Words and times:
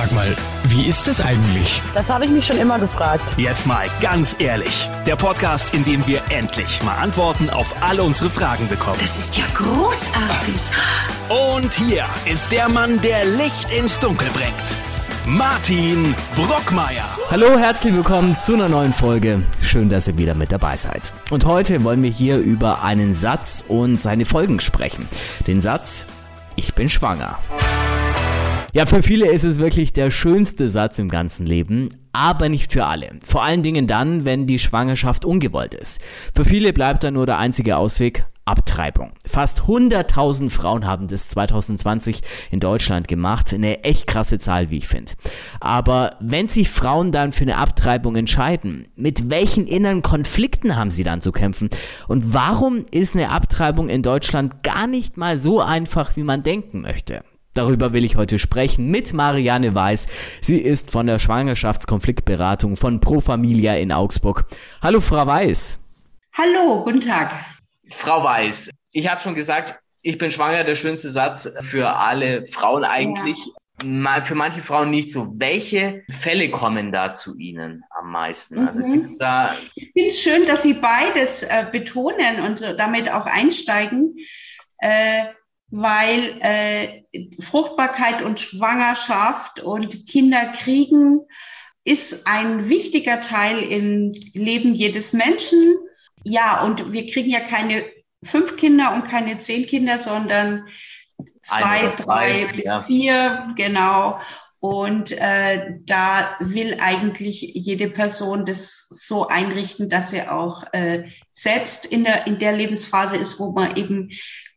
Sag 0.00 0.12
mal, 0.12 0.34
wie 0.64 0.86
ist 0.86 1.08
es 1.08 1.20
eigentlich? 1.20 1.82
Das 1.92 2.08
habe 2.08 2.24
ich 2.24 2.30
mich 2.30 2.46
schon 2.46 2.56
immer 2.56 2.78
gefragt. 2.78 3.34
Jetzt 3.36 3.66
mal 3.66 3.86
ganz 4.00 4.34
ehrlich. 4.38 4.88
Der 5.04 5.14
Podcast, 5.14 5.74
in 5.74 5.84
dem 5.84 6.06
wir 6.06 6.22
endlich 6.30 6.82
mal 6.82 6.94
Antworten 6.94 7.50
auf 7.50 7.74
alle 7.82 8.02
unsere 8.02 8.30
Fragen 8.30 8.66
bekommen. 8.66 8.96
Das 8.98 9.18
ist 9.18 9.36
ja 9.36 9.44
großartig. 9.52 10.54
Und 11.28 11.74
hier 11.74 12.06
ist 12.24 12.50
der 12.50 12.70
Mann, 12.70 12.98
der 13.02 13.26
Licht 13.26 13.70
ins 13.78 14.00
Dunkel 14.00 14.30
bringt. 14.30 14.54
Martin 15.26 16.14
Brockmeier. 16.34 17.04
Hallo, 17.30 17.58
herzlich 17.58 17.92
willkommen 17.92 18.38
zu 18.38 18.54
einer 18.54 18.70
neuen 18.70 18.94
Folge. 18.94 19.42
Schön, 19.60 19.90
dass 19.90 20.08
ihr 20.08 20.16
wieder 20.16 20.34
mit 20.34 20.50
dabei 20.50 20.78
seid. 20.78 21.12
Und 21.28 21.44
heute 21.44 21.84
wollen 21.84 22.02
wir 22.02 22.10
hier 22.10 22.38
über 22.38 22.82
einen 22.82 23.12
Satz 23.12 23.62
und 23.68 24.00
seine 24.00 24.24
Folgen 24.24 24.60
sprechen. 24.60 25.06
Den 25.46 25.60
Satz, 25.60 26.06
ich 26.56 26.72
bin 26.72 26.88
schwanger. 26.88 27.36
Ja, 28.72 28.86
für 28.86 29.02
viele 29.02 29.28
ist 29.28 29.42
es 29.42 29.58
wirklich 29.58 29.92
der 29.92 30.12
schönste 30.12 30.68
Satz 30.68 31.00
im 31.00 31.08
ganzen 31.08 31.44
Leben, 31.44 31.88
aber 32.12 32.48
nicht 32.48 32.72
für 32.72 32.86
alle. 32.86 33.18
Vor 33.24 33.42
allen 33.42 33.64
Dingen 33.64 33.88
dann, 33.88 34.24
wenn 34.24 34.46
die 34.46 34.60
Schwangerschaft 34.60 35.24
ungewollt 35.24 35.74
ist. 35.74 36.00
Für 36.36 36.44
viele 36.44 36.72
bleibt 36.72 37.02
dann 37.02 37.14
nur 37.14 37.26
der 37.26 37.38
einzige 37.38 37.76
Ausweg 37.76 38.26
Abtreibung. 38.44 39.12
Fast 39.26 39.62
100.000 39.62 40.50
Frauen 40.50 40.86
haben 40.86 41.08
das 41.08 41.28
2020 41.28 42.20
in 42.50 42.60
Deutschland 42.60 43.08
gemacht. 43.08 43.52
Eine 43.52 43.82
echt 43.82 44.06
krasse 44.06 44.38
Zahl, 44.38 44.70
wie 44.70 44.78
ich 44.78 44.88
finde. 44.88 45.12
Aber 45.60 46.10
wenn 46.20 46.46
sich 46.46 46.68
Frauen 46.68 47.12
dann 47.12 47.32
für 47.32 47.42
eine 47.42 47.58
Abtreibung 47.58 48.14
entscheiden, 48.16 48.86
mit 48.94 49.30
welchen 49.30 49.66
inneren 49.66 50.02
Konflikten 50.02 50.76
haben 50.76 50.90
sie 50.90 51.04
dann 51.04 51.22
zu 51.22 51.32
kämpfen? 51.32 51.70
Und 52.08 52.34
warum 52.34 52.84
ist 52.90 53.14
eine 53.14 53.30
Abtreibung 53.30 53.88
in 53.88 54.02
Deutschland 54.02 54.62
gar 54.62 54.86
nicht 54.86 55.16
mal 55.16 55.38
so 55.38 55.60
einfach, 55.60 56.16
wie 56.16 56.24
man 56.24 56.42
denken 56.42 56.80
möchte? 56.80 57.22
Darüber 57.54 57.92
will 57.92 58.04
ich 58.04 58.14
heute 58.16 58.38
sprechen 58.38 58.90
mit 58.90 59.12
Marianne 59.12 59.74
Weiß. 59.74 60.06
Sie 60.40 60.60
ist 60.60 60.92
von 60.92 61.06
der 61.06 61.18
Schwangerschaftskonfliktberatung 61.18 62.76
von 62.76 63.00
Pro 63.00 63.20
Familia 63.20 63.74
in 63.74 63.90
Augsburg. 63.90 64.44
Hallo, 64.80 65.00
Frau 65.00 65.26
Weiß. 65.26 65.78
Hallo, 66.32 66.84
guten 66.84 67.00
Tag. 67.00 67.32
Frau 67.90 68.22
Weiß, 68.22 68.70
ich 68.92 69.10
habe 69.10 69.20
schon 69.20 69.34
gesagt, 69.34 69.80
ich 70.02 70.16
bin 70.16 70.30
schwanger, 70.30 70.62
der 70.62 70.76
schönste 70.76 71.10
Satz 71.10 71.52
für 71.62 71.96
alle 71.96 72.46
Frauen 72.46 72.84
eigentlich. 72.84 73.44
Ja. 73.82 74.20
Für 74.22 74.34
manche 74.34 74.60
Frauen 74.60 74.90
nicht 74.90 75.10
so. 75.10 75.32
Welche 75.36 76.02
Fälle 76.10 76.50
kommen 76.50 76.92
da 76.92 77.14
zu 77.14 77.38
Ihnen 77.38 77.82
am 77.98 78.12
meisten? 78.12 78.66
Also 78.66 78.86
mhm. 78.86 78.92
gibt's 78.92 79.16
da 79.16 79.56
ich 79.74 79.90
finde 79.92 80.08
es 80.10 80.20
schön, 80.20 80.46
dass 80.46 80.62
Sie 80.62 80.74
beides 80.74 81.42
äh, 81.42 81.64
betonen 81.72 82.42
und 82.42 82.60
damit 82.60 83.10
auch 83.10 83.24
einsteigen. 83.24 84.18
Äh, 84.76 85.24
weil 85.70 86.36
äh, 86.40 87.02
Fruchtbarkeit 87.42 88.22
und 88.22 88.40
Schwangerschaft 88.40 89.60
und 89.60 90.06
Kinder 90.06 90.52
kriegen 90.56 91.20
ist 91.84 92.26
ein 92.26 92.68
wichtiger 92.68 93.20
Teil 93.20 93.62
im 93.62 94.12
Leben 94.34 94.74
jedes 94.74 95.12
Menschen. 95.12 95.76
Ja, 96.24 96.62
und 96.62 96.92
wir 96.92 97.06
kriegen 97.06 97.30
ja 97.30 97.40
keine 97.40 97.84
fünf 98.22 98.56
Kinder 98.56 98.92
und 98.94 99.08
keine 99.08 99.38
zehn 99.38 99.66
Kinder, 99.66 99.98
sondern 99.98 100.66
zwei, 101.42 101.92
drei 101.96 102.52
bis 102.54 102.66
ja. 102.66 102.82
vier, 102.82 103.54
genau. 103.56 104.20
Und 104.60 105.12
äh, 105.12 105.78
da 105.86 106.36
will 106.40 106.76
eigentlich 106.80 107.40
jede 107.40 107.88
Person 107.88 108.44
das 108.44 108.86
so 108.90 109.26
einrichten, 109.26 109.88
dass 109.88 110.10
sie 110.10 110.28
auch 110.28 110.64
äh, 110.72 111.08
selbst 111.32 111.86
in 111.86 112.04
der, 112.04 112.26
in 112.26 112.38
der 112.38 112.52
Lebensphase 112.52 113.16
ist, 113.16 113.40
wo 113.40 113.52
man 113.52 113.76
eben 113.76 114.10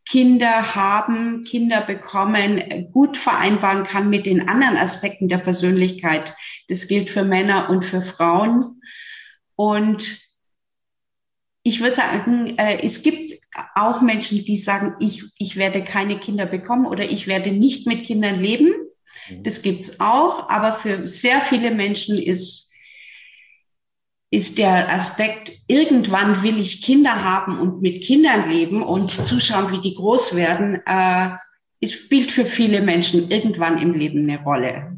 Kinder 0.06 0.76
haben, 0.76 1.44
Kinder 1.44 1.82
bekommen, 1.82 2.92
gut 2.92 3.18
vereinbaren 3.18 3.86
kann 3.86 4.10
mit 4.10 4.26
den 4.26 4.48
anderen 4.50 4.78
Aspekten 4.78 5.30
der 5.30 5.38
Persönlichkeit. 5.38 6.36
Das 6.68 6.88
gilt 6.88 7.10
für 7.10 7.24
Männer 7.24 7.70
und 7.70 7.86
für 7.86 8.02
Frauen. 8.02 8.82
Und 9.56 10.20
ich 11.64 11.80
würde 11.80 11.96
sagen, 11.96 12.58
äh, 12.58 12.80
es 12.84 13.02
gibt 13.02 13.40
auch 13.76 14.02
Menschen, 14.02 14.44
die 14.44 14.58
sagen, 14.58 14.96
ich, 15.00 15.24
ich 15.38 15.56
werde 15.56 15.84
keine 15.84 16.20
Kinder 16.20 16.46
bekommen 16.46 16.86
oder 16.86 17.10
ich 17.10 17.28
werde 17.28 17.52
nicht 17.52 17.88
mit 17.88 18.04
Kindern 18.04 18.40
leben. 18.40 18.74
Mhm. 19.30 19.44
Das 19.44 19.62
gibt's 19.62 20.02
auch. 20.02 20.50
Aber 20.50 20.76
für 20.76 21.08
sehr 21.08 21.40
viele 21.42 21.72
Menschen 21.72 22.18
ist 22.18 22.63
ist 24.34 24.58
der 24.58 24.92
Aspekt, 24.92 25.52
irgendwann 25.68 26.42
will 26.42 26.60
ich 26.60 26.82
Kinder 26.82 27.24
haben 27.24 27.60
und 27.60 27.84
mit 27.84 28.04
Kindern 28.04 28.50
leben 28.50 28.82
und 28.82 29.12
zuschauen, 29.12 29.72
wie 29.72 29.80
die 29.80 29.94
groß 29.94 30.36
werden, 30.36 30.82
äh, 30.88 31.38
spielt 31.88 32.32
für 32.32 32.44
viele 32.44 32.82
Menschen 32.82 33.30
irgendwann 33.30 33.80
im 33.80 33.94
Leben 33.94 34.28
eine 34.28 34.42
Rolle. 34.42 34.98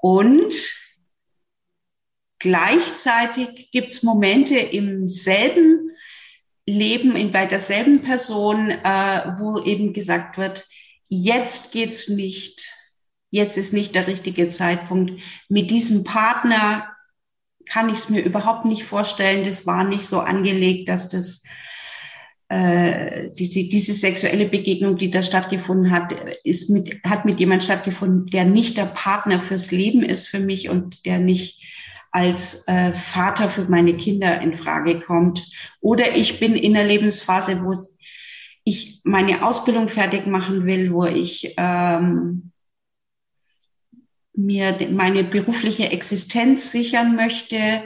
Und 0.00 0.54
gleichzeitig 2.38 3.70
gibt 3.70 3.92
es 3.92 4.02
Momente 4.02 4.58
im 4.58 5.10
selben 5.10 5.90
Leben, 6.64 7.16
in, 7.16 7.32
bei 7.32 7.44
derselben 7.44 8.00
Person, 8.00 8.70
äh, 8.70 9.34
wo 9.38 9.60
eben 9.60 9.92
gesagt 9.92 10.38
wird, 10.38 10.66
jetzt 11.08 11.70
geht's 11.70 12.08
nicht, 12.08 12.64
jetzt 13.30 13.58
ist 13.58 13.74
nicht 13.74 13.94
der 13.94 14.06
richtige 14.06 14.48
Zeitpunkt. 14.48 15.20
Mit 15.50 15.70
diesem 15.70 16.02
Partner 16.02 16.95
kann 17.68 17.88
ich 17.88 17.96
es 17.96 18.08
mir 18.08 18.22
überhaupt 18.22 18.64
nicht 18.64 18.84
vorstellen. 18.84 19.44
Das 19.44 19.66
war 19.66 19.84
nicht 19.84 20.06
so 20.06 20.20
angelegt, 20.20 20.88
dass 20.88 21.08
das 21.08 21.42
äh, 22.48 23.30
diese, 23.34 23.68
diese 23.68 23.92
sexuelle 23.92 24.46
Begegnung, 24.46 24.96
die 24.96 25.10
da 25.10 25.22
stattgefunden 25.22 25.90
hat, 25.90 26.14
ist 26.44 26.70
mit, 26.70 27.02
hat 27.04 27.24
mit 27.24 27.40
jemand 27.40 27.64
stattgefunden, 27.64 28.26
der 28.26 28.44
nicht 28.44 28.76
der 28.76 28.86
Partner 28.86 29.40
fürs 29.40 29.70
Leben 29.72 30.02
ist 30.02 30.28
für 30.28 30.38
mich 30.38 30.68
und 30.70 31.04
der 31.06 31.18
nicht 31.18 31.64
als 32.12 32.66
äh, 32.68 32.94
Vater 32.94 33.50
für 33.50 33.64
meine 33.64 33.96
Kinder 33.96 34.40
in 34.40 34.54
Frage 34.54 35.00
kommt. 35.00 35.44
Oder 35.80 36.14
ich 36.14 36.38
bin 36.38 36.54
in 36.54 36.74
der 36.74 36.84
Lebensphase, 36.84 37.62
wo 37.62 37.74
ich 38.64 39.00
meine 39.04 39.44
Ausbildung 39.44 39.88
fertig 39.88 40.26
machen 40.26 40.66
will, 40.66 40.92
wo 40.92 41.04
ich 41.04 41.54
ähm, 41.56 42.52
mir 44.36 44.76
meine 44.90 45.24
berufliche 45.24 45.90
Existenz 45.90 46.70
sichern 46.70 47.16
möchte. 47.16 47.82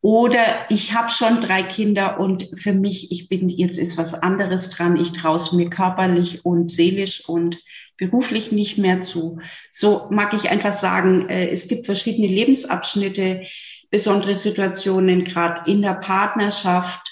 Oder 0.00 0.66
ich 0.68 0.92
habe 0.92 1.10
schon 1.10 1.40
drei 1.40 1.62
Kinder 1.62 2.20
und 2.20 2.48
für 2.56 2.72
mich, 2.72 3.10
ich 3.10 3.28
bin, 3.28 3.48
jetzt 3.48 3.78
ist 3.78 3.98
was 3.98 4.14
anderes 4.14 4.70
dran. 4.70 4.96
Ich 4.96 5.12
traue 5.12 5.36
es 5.36 5.52
mir 5.52 5.70
körperlich 5.70 6.44
und 6.44 6.70
seelisch 6.70 7.28
und 7.28 7.58
beruflich 7.96 8.52
nicht 8.52 8.78
mehr 8.78 9.00
zu. 9.00 9.40
So 9.72 10.06
mag 10.10 10.32
ich 10.34 10.50
einfach 10.50 10.72
sagen, 10.72 11.28
äh, 11.28 11.48
es 11.48 11.66
gibt 11.66 11.86
verschiedene 11.86 12.28
Lebensabschnitte, 12.28 13.42
besondere 13.90 14.36
Situationen, 14.36 15.24
gerade 15.24 15.68
in 15.68 15.82
der 15.82 15.94
Partnerschaft, 15.94 17.02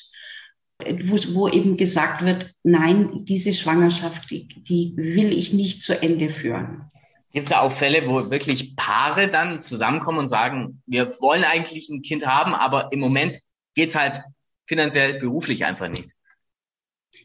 wo, 1.04 1.16
wo 1.34 1.48
eben 1.48 1.76
gesagt 1.76 2.24
wird, 2.24 2.52
nein, 2.62 3.24
diese 3.24 3.52
Schwangerschaft, 3.52 4.30
die, 4.30 4.46
die 4.48 4.92
will 4.96 5.36
ich 5.36 5.52
nicht 5.52 5.82
zu 5.82 6.00
Ende 6.00 6.30
führen. 6.30 6.90
Gibt 7.32 7.46
es 7.46 7.50
ja 7.50 7.60
auch 7.60 7.72
Fälle, 7.72 8.08
wo 8.08 8.30
wirklich 8.30 8.76
Paare 8.76 9.28
dann 9.28 9.62
zusammenkommen 9.62 10.18
und 10.18 10.28
sagen, 10.28 10.82
wir 10.86 11.20
wollen 11.20 11.44
eigentlich 11.44 11.88
ein 11.88 12.02
Kind 12.02 12.26
haben, 12.26 12.54
aber 12.54 12.92
im 12.92 13.00
Moment 13.00 13.40
geht's 13.74 13.94
halt 13.94 14.22
finanziell, 14.66 15.18
beruflich 15.18 15.64
einfach 15.64 15.88
nicht? 15.88 16.10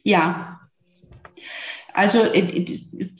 Ja. 0.02 0.60
Also 1.94 2.24
äh, 2.24 2.66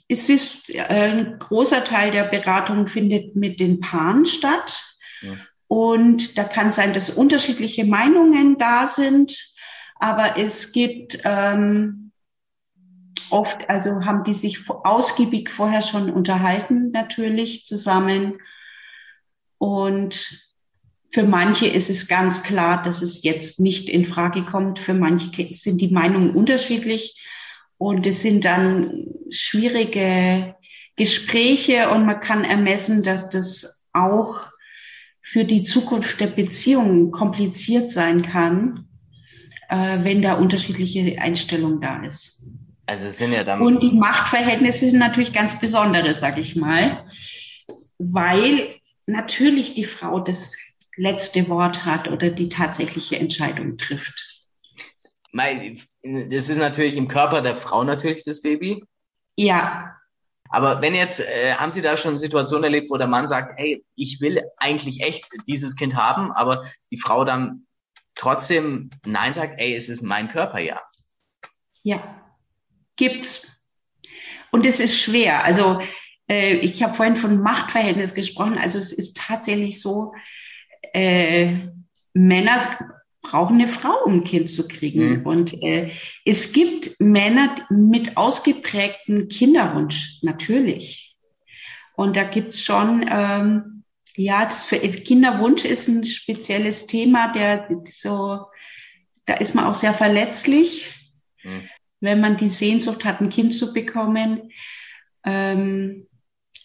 es 0.09 0.29
ist 0.29 0.71
äh, 0.71 0.81
ein 0.81 1.39
großer 1.39 1.85
Teil 1.85 2.11
der 2.11 2.25
Beratung 2.25 2.89
findet 2.89 3.37
mit 3.37 3.61
den 3.61 3.81
Paaren 3.81 4.25
statt. 4.25 4.83
Ja. 5.21 5.37
Und 5.69 6.37
da 6.37 6.45
kann 6.45 6.71
sein, 6.71 6.93
dass 6.93 7.11
unterschiedliche 7.11 7.85
Meinungen 7.85 8.59
da 8.59 8.89
sind, 8.89 9.55
aber 9.97 10.37
es 10.37 10.73
gibt 10.73 11.21
ähm, 11.25 12.02
oft, 13.33 13.69
also 13.69 14.05
haben 14.05 14.25
die 14.25 14.35
sich 14.35 14.69
ausgiebig 14.69 15.51
vorher 15.51 15.83
schon 15.83 16.11
unterhalten, 16.11 16.91
natürlich 16.91 17.65
zusammen. 17.65 18.39
Und 19.59 20.53
für 21.11 21.25
manche 21.25 21.67
ist 21.67 21.91
es 21.91 22.09
ganz 22.09 22.43
klar, 22.43 22.83
dass 22.83 23.03
es 23.03 23.23
jetzt 23.23 23.61
nicht 23.61 23.89
in 23.89 24.07
Frage 24.07 24.45
kommt. 24.45 24.79
Für 24.79 24.95
manche 24.95 25.53
sind 25.53 25.81
die 25.81 25.93
Meinungen 25.93 26.31
unterschiedlich. 26.31 27.19
Und 27.79 28.07
es 28.07 28.23
sind 28.23 28.45
dann 28.45 29.09
schwierige 29.31 30.55
Gespräche 30.97 31.91
und 31.91 32.07
man 32.07 32.21
kann 32.21 32.45
ermessen, 32.45 33.03
dass 33.03 33.29
das 33.29 33.87
auch 33.93 34.47
für 35.21 35.45
die 35.45 35.63
Zukunft 35.63 36.21
der 36.21 36.29
Beziehungen 36.29 37.11
kompliziert 37.11 37.91
sein 37.91 38.23
kann, 38.23 38.89
äh, 39.69 40.05
wenn 40.05 40.23
da 40.23 40.35
unterschiedliche 40.35 41.21
Einstellung 41.21 41.81
da 41.81 42.03
ist. 42.03 42.43
Also 42.93 43.09
sind 43.09 43.33
ja 43.33 43.43
dann. 43.43 43.63
Und 43.63 43.81
die 43.81 43.93
Machtverhältnisse 43.93 44.91
sind 44.91 44.99
natürlich 44.99 45.33
ganz 45.33 45.59
besondere, 45.59 46.13
sag 46.13 46.37
ich 46.37 46.57
mal, 46.57 47.07
weil 47.97 48.75
natürlich 49.07 49.75
die 49.75 49.87
Frau 49.87 50.21
das 50.21 50.59
letzte 50.99 51.49
Wort 51.49 51.87
hat 51.87 52.09
oder 52.09 52.29
die 52.29 52.51
tatsächliche 52.51 53.17
Entscheidung 53.17 53.79
trifft. 53.79 54.45
Das 55.33 56.51
ist 56.51 56.59
natürlich 56.59 56.99
im 56.99 57.09
Körper 57.09 57.41
der 57.41 57.57
Frau 57.57 57.83
natürlich 57.83 58.25
das 58.25 58.43
Baby. 58.43 58.85
Ja. 59.39 59.97
Aber 60.51 60.83
wenn 60.83 60.95
jetzt, 60.95 61.21
äh, 61.21 61.55
haben 61.55 61.71
Sie 61.71 61.81
da 61.81 61.97
schon 61.97 62.19
Situationen 62.19 62.65
erlebt, 62.65 62.91
wo 62.91 62.99
der 62.99 63.07
Mann 63.07 63.27
sagt, 63.27 63.59
hey, 63.59 63.83
ich 63.95 64.21
will 64.21 64.43
eigentlich 64.59 65.01
echt 65.01 65.31
dieses 65.47 65.77
Kind 65.77 65.97
haben, 65.97 66.31
aber 66.31 66.71
die 66.91 66.99
Frau 66.99 67.25
dann 67.25 67.67
trotzdem 68.15 68.91
Nein 69.07 69.33
sagt, 69.33 69.59
ey, 69.63 69.75
es 69.75 69.89
ist 69.89 70.03
mein 70.03 70.29
Körper, 70.29 70.59
ja. 70.59 70.83
Ja, 71.85 72.22
gibt's. 72.97 73.67
Und 74.51 74.67
es 74.67 74.81
ist 74.81 75.01
schwer. 75.01 75.45
Also 75.45 75.81
äh, 76.29 76.55
ich 76.57 76.83
habe 76.83 76.95
vorhin 76.95 77.17
von 77.17 77.41
Machtverhältnis 77.41 78.15
gesprochen. 78.15 78.59
Also 78.59 78.79
es 78.79 78.93
ist 78.93 79.17
tatsächlich 79.17 79.81
so, 79.81 80.15
äh, 80.93 81.69
Männer 82.13 82.61
brauchen 83.23 83.55
eine 83.55 83.69
Frau, 83.69 84.05
um 84.05 84.15
ein 84.15 84.25
Kind 84.25 84.51
zu 84.51 84.69
kriegen. 84.69 85.21
Mhm. 85.21 85.27
Und 85.27 85.63
äh, 85.63 85.93
es 86.25 86.53
gibt 86.53 87.01
Männer 87.01 87.55
mit 87.71 88.17
ausgeprägten 88.17 89.29
Kinderwunsch, 89.29 90.19
natürlich. 90.23 91.17
Und 91.95 92.17
da 92.17 92.25
gibt's 92.25 92.61
schon, 92.61 93.07
ähm, 93.09 93.85
ja, 94.17 94.49
für 94.49 94.79
Kinderwunsch 94.79 95.65
ist 95.65 95.89
ein 95.89 96.05
spezielles 96.05 96.87
Thema, 96.87 97.33
der 97.33 97.69
so, 97.87 98.47
da 99.25 99.35
ist 99.35 99.55
man 99.55 99.65
auch 99.65 99.75
sehr 99.75 99.95
verletzlich, 99.95 100.93
mhm. 101.43 101.69
Wenn 102.03 102.21
man 102.21 102.37
die 102.37 102.49
Sehnsucht 102.49 103.05
hat, 103.05 103.21
ein 103.21 103.31
Kind 103.31 103.55
zu 103.55 103.73
bekommen. 103.73 104.51
Ähm, 105.25 106.09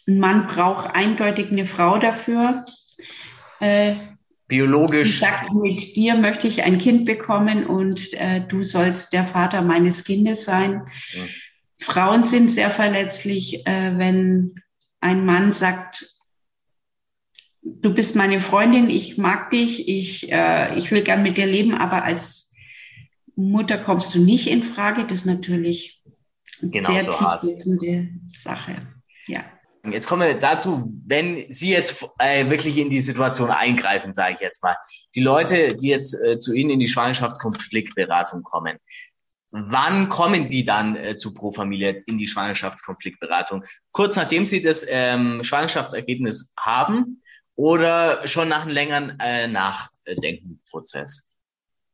ein 0.07 0.19
Mann 0.19 0.47
braucht 0.47 0.95
eindeutig 0.95 1.51
eine 1.51 1.67
Frau 1.67 1.99
dafür. 1.99 2.65
Äh, 3.59 3.95
biologisch. 4.47 5.19
Sagt, 5.19 5.53
mit 5.53 5.95
dir 5.95 6.15
möchte 6.15 6.47
ich 6.47 6.63
ein 6.63 6.79
Kind 6.79 7.05
bekommen 7.05 7.65
und 7.67 8.13
äh, 8.13 8.41
du 8.41 8.63
sollst 8.63 9.13
der 9.13 9.25
Vater 9.25 9.61
meines 9.61 10.03
Kindes 10.03 10.43
sein. 10.43 10.87
Ja. 11.13 11.23
Frauen 11.79 12.23
sind 12.23 12.49
sehr 12.49 12.71
verletzlich, 12.71 13.65
äh, 13.67 13.97
wenn 13.97 14.55
ein 14.99 15.23
Mann 15.23 15.51
sagt, 15.51 16.15
du 17.61 17.93
bist 17.93 18.15
meine 18.15 18.39
Freundin, 18.39 18.89
ich 18.89 19.17
mag 19.17 19.51
dich, 19.51 19.87
ich, 19.87 20.31
äh, 20.31 20.75
ich 20.77 20.89
will 20.89 21.03
gern 21.03 21.21
mit 21.21 21.37
dir 21.37 21.45
leben, 21.45 21.75
aber 21.75 22.03
als 22.03 22.46
Mutter 23.37 23.77
kommst 23.77 24.13
du 24.15 24.19
nicht 24.19 24.47
in 24.47 24.63
Frage. 24.63 25.05
Das 25.05 25.19
ist 25.19 25.25
natürlich 25.25 26.03
eine 26.61 26.71
genau 26.71 26.91
sehr 26.91 27.03
so 27.03 27.11
tiefsitzende 27.11 28.09
Sache. 28.33 28.87
Ja. 29.27 29.45
Jetzt 29.89 30.07
kommen 30.07 30.27
wir 30.27 30.33
dazu, 30.33 30.91
wenn 31.05 31.45
Sie 31.49 31.71
jetzt 31.71 32.05
äh, 32.19 32.49
wirklich 32.49 32.77
in 32.77 32.89
die 32.89 32.99
Situation 32.99 33.51
eingreifen, 33.51 34.13
sage 34.13 34.33
ich 34.35 34.41
jetzt 34.41 34.63
mal. 34.63 34.75
Die 35.15 35.21
Leute, 35.21 35.77
die 35.77 35.87
jetzt 35.87 36.13
äh, 36.13 36.39
zu 36.39 36.53
Ihnen 36.53 36.71
in 36.71 36.79
die 36.79 36.89
Schwangerschaftskonfliktberatung 36.89 38.43
kommen, 38.43 38.77
wann 39.51 40.09
kommen 40.09 40.49
die 40.49 40.65
dann 40.65 40.95
äh, 40.95 41.15
zu 41.15 41.33
Pro 41.33 41.51
Familie 41.51 42.01
in 42.07 42.17
die 42.17 42.27
Schwangerschaftskonfliktberatung? 42.27 43.63
Kurz 43.91 44.15
nachdem 44.17 44.45
Sie 44.45 44.61
das 44.61 44.85
ähm, 44.89 45.43
Schwangerschaftsergebnis 45.43 46.53
haben 46.59 47.21
oder 47.55 48.27
schon 48.27 48.49
nach 48.49 48.63
einem 48.63 48.71
längeren 48.71 49.19
äh, 49.19 49.47
Nachdenkenprozess? 49.47 51.26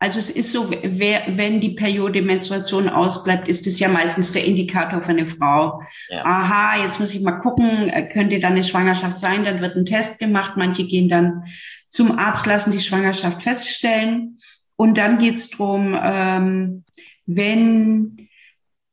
Also 0.04 0.20
es 0.20 0.30
ist 0.30 0.52
so, 0.52 0.70
wer, 0.70 1.38
wenn 1.38 1.62
die 1.62 1.76
Periode 1.76 2.22
Menstruation 2.22 2.90
ausbleibt, 2.90 3.48
ist 3.48 3.66
es 3.68 3.80
ja 3.80 3.88
meistens 3.88 4.34
der 4.34 4.44
Indikator 4.44 5.02
für 5.02 5.12
eine 5.12 5.30
Frau. 5.30 5.82
Ja. 6.10 6.26
Aha, 6.26 6.84
jetzt 6.84 7.00
muss 7.00 7.14
ich 7.14 7.22
mal 7.22 7.40
gucken, 7.40 7.88
äh, 7.88 8.10
könnte 8.10 8.42
da 8.42 8.50
eine 8.50 8.66
Schwangerschaft 8.66 9.18
sein? 9.18 9.46
Dann 9.46 9.62
wird 9.62 9.78
ein 9.78 9.86
Test 9.86 10.20
gemacht. 10.20 10.58
Manche 10.58 10.86
gehen 10.86 11.08
dann 11.08 11.46
zum 11.88 12.20
Arzt, 12.20 12.46
lassen 12.46 12.74
die 12.74 12.82
Schwangerschaft 12.82 13.44
feststellen. 13.44 14.40
Und 14.76 14.98
dann 14.98 15.20
geht's 15.20 15.50
drum, 15.50 15.98
ähm, 15.98 16.84
wenn 17.26 18.28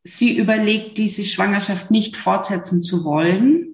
sie 0.05 0.39
überlegt, 0.39 0.97
diese 0.97 1.25
Schwangerschaft 1.25 1.91
nicht 1.91 2.17
fortsetzen 2.17 2.83
zu 2.83 3.03
wollen, 3.03 3.69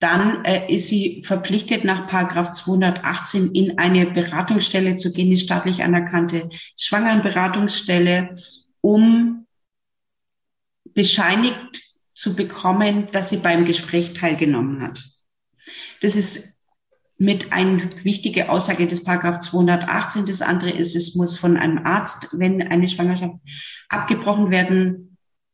dann 0.00 0.44
äh, 0.46 0.74
ist 0.74 0.88
sie 0.88 1.22
verpflichtet, 1.26 1.84
nach 1.84 2.08
Paragraph 2.08 2.52
218 2.52 3.52
in 3.52 3.78
eine 3.78 4.06
Beratungsstelle 4.06 4.96
zu 4.96 5.12
gehen, 5.12 5.28
eine 5.28 5.36
staatlich 5.36 5.84
anerkannte 5.84 6.48
Schwangerenberatungsstelle, 6.76 8.36
um 8.80 9.46
bescheinigt 10.94 11.82
zu 12.14 12.34
bekommen, 12.34 13.08
dass 13.12 13.28
sie 13.28 13.36
beim 13.36 13.66
Gespräch 13.66 14.14
teilgenommen 14.14 14.82
hat. 14.82 15.04
Das 16.00 16.16
ist 16.16 16.58
mit 17.18 17.52
eine 17.52 17.90
wichtige 18.02 18.48
Aussage 18.48 18.88
des 18.88 19.04
Paragraph 19.04 19.40
218. 19.40 20.24
Das 20.24 20.40
andere 20.40 20.70
ist, 20.70 20.96
es 20.96 21.14
muss 21.14 21.38
von 21.38 21.58
einem 21.58 21.84
Arzt, 21.84 22.28
wenn 22.32 22.62
eine 22.62 22.88
Schwangerschaft 22.88 23.34
abgebrochen 23.90 24.50
werden 24.50 25.09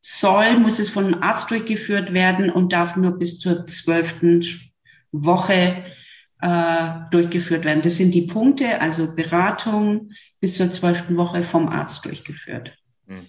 soll, 0.08 0.60
muss 0.60 0.78
es 0.78 0.88
von 0.88 1.06
einem 1.06 1.22
Arzt 1.22 1.50
durchgeführt 1.50 2.12
werden 2.12 2.48
und 2.48 2.72
darf 2.72 2.94
nur 2.94 3.18
bis 3.18 3.40
zur 3.40 3.66
zwölften 3.66 4.46
Woche 5.10 5.84
äh, 6.40 6.88
durchgeführt 7.10 7.64
werden. 7.64 7.82
Das 7.82 7.96
sind 7.96 8.12
die 8.12 8.22
Punkte, 8.22 8.80
also 8.80 9.16
Beratung 9.16 10.12
bis 10.38 10.54
zur 10.54 10.70
zwölften 10.70 11.16
Woche 11.16 11.42
vom 11.42 11.68
Arzt 11.68 12.04
durchgeführt. 12.04 12.72
Mhm. 13.06 13.26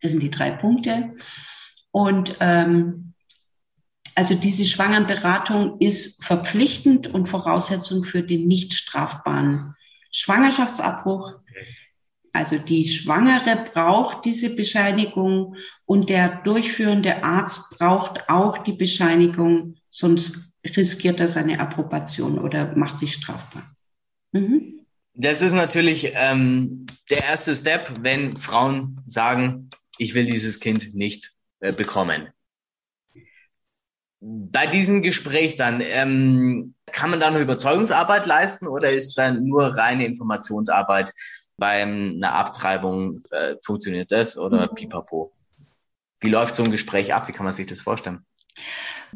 Das 0.00 0.12
sind 0.12 0.22
die 0.22 0.30
drei 0.30 0.52
Punkte. 0.52 1.16
Und 1.90 2.36
ähm, 2.38 3.14
also 4.14 4.36
diese 4.36 4.66
Schwangerenberatung 4.66 5.80
ist 5.80 6.24
verpflichtend 6.24 7.08
und 7.08 7.28
Voraussetzung 7.28 8.04
für 8.04 8.22
den 8.22 8.46
nicht 8.46 8.72
strafbaren 8.74 9.74
Schwangerschaftsabbruch. 10.12 11.40
Also 12.38 12.56
die 12.56 12.88
Schwangere 12.88 13.68
braucht 13.72 14.24
diese 14.24 14.54
Bescheinigung 14.54 15.56
und 15.86 16.08
der 16.08 16.28
durchführende 16.44 17.24
Arzt 17.24 17.76
braucht 17.76 18.30
auch 18.30 18.58
die 18.58 18.74
Bescheinigung, 18.74 19.74
sonst 19.88 20.54
riskiert 20.64 21.18
er 21.18 21.26
seine 21.26 21.58
Approbation 21.58 22.38
oder 22.38 22.76
macht 22.76 23.00
sich 23.00 23.14
strafbar. 23.14 23.68
Mhm. 24.30 24.86
Das 25.14 25.42
ist 25.42 25.54
natürlich 25.54 26.12
ähm, 26.14 26.86
der 27.10 27.24
erste 27.24 27.56
Step, 27.56 27.90
wenn 28.02 28.36
Frauen 28.36 29.00
sagen, 29.06 29.70
ich 29.98 30.14
will 30.14 30.24
dieses 30.24 30.60
Kind 30.60 30.94
nicht 30.94 31.32
äh, 31.58 31.72
bekommen. 31.72 32.28
Bei 34.20 34.68
diesem 34.68 35.02
Gespräch 35.02 35.56
dann, 35.56 35.80
ähm, 35.80 36.74
kann 36.92 37.10
man 37.10 37.18
da 37.18 37.32
noch 37.32 37.40
Überzeugungsarbeit 37.40 38.26
leisten 38.26 38.68
oder 38.68 38.92
ist 38.92 39.18
dann 39.18 39.44
nur 39.44 39.76
reine 39.76 40.06
Informationsarbeit 40.06 41.12
bei 41.58 41.82
einer 41.82 42.34
Abtreibung 42.34 43.20
äh, 43.30 43.56
funktioniert 43.62 44.10
das 44.10 44.38
oder 44.38 44.70
mhm. 44.70 44.74
pipapo? 44.74 45.32
Wie 46.20 46.30
läuft 46.30 46.54
so 46.54 46.62
ein 46.62 46.70
Gespräch 46.70 47.12
ab? 47.12 47.28
Wie 47.28 47.32
kann 47.32 47.44
man 47.44 47.52
sich 47.52 47.66
das 47.66 47.80
vorstellen? 47.80 48.24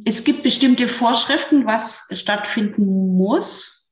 Es 0.05 0.25
gibt 0.25 0.43
bestimmte 0.43 0.89
Vorschriften, 0.89 1.67
was 1.67 2.03
stattfinden 2.13 3.17
muss. 3.17 3.89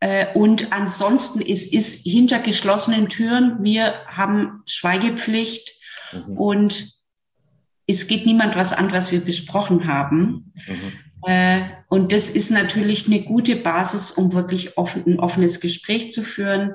Äh, 0.00 0.34
und 0.34 0.72
ansonsten 0.72 1.40
ist 1.40 1.72
es 1.72 1.94
hinter 1.94 2.40
geschlossenen 2.40 3.08
Türen. 3.08 3.62
Wir 3.62 4.04
haben 4.06 4.62
Schweigepflicht 4.66 5.70
mhm. 6.12 6.36
und 6.36 6.92
es 7.86 8.06
geht 8.06 8.26
niemand 8.26 8.56
was 8.56 8.72
an, 8.72 8.92
was 8.92 9.12
wir 9.12 9.20
besprochen 9.20 9.86
haben. 9.86 10.52
Mhm. 10.66 10.92
Äh, 11.26 11.60
und 11.88 12.10
das 12.10 12.30
ist 12.30 12.50
natürlich 12.50 13.06
eine 13.06 13.22
gute 13.22 13.54
Basis, 13.54 14.10
um 14.10 14.32
wirklich 14.32 14.76
offen, 14.76 15.04
ein 15.06 15.20
offenes 15.20 15.60
Gespräch 15.60 16.10
zu 16.12 16.22
führen. 16.22 16.74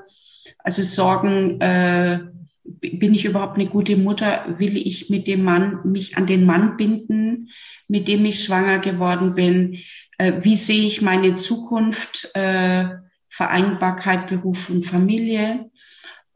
Also 0.68 0.82
Sorgen, 0.82 1.62
äh, 1.62 2.20
bin 2.62 3.14
ich 3.14 3.24
überhaupt 3.24 3.54
eine 3.54 3.70
gute 3.70 3.96
Mutter? 3.96 4.56
Will 4.58 4.76
ich 4.76 5.08
mit 5.08 5.26
dem 5.26 5.42
Mann, 5.42 5.80
mich 5.84 6.18
an 6.18 6.26
den 6.26 6.44
Mann 6.44 6.76
binden, 6.76 7.48
mit 7.88 8.06
dem 8.06 8.26
ich 8.26 8.44
schwanger 8.44 8.78
geworden 8.78 9.34
bin? 9.34 9.78
Äh, 10.18 10.34
wie 10.42 10.56
sehe 10.56 10.86
ich 10.86 11.00
meine 11.00 11.36
Zukunft? 11.36 12.28
Äh, 12.34 12.84
Vereinbarkeit, 13.30 14.26
Beruf 14.26 14.68
und 14.68 14.84
Familie? 14.84 15.70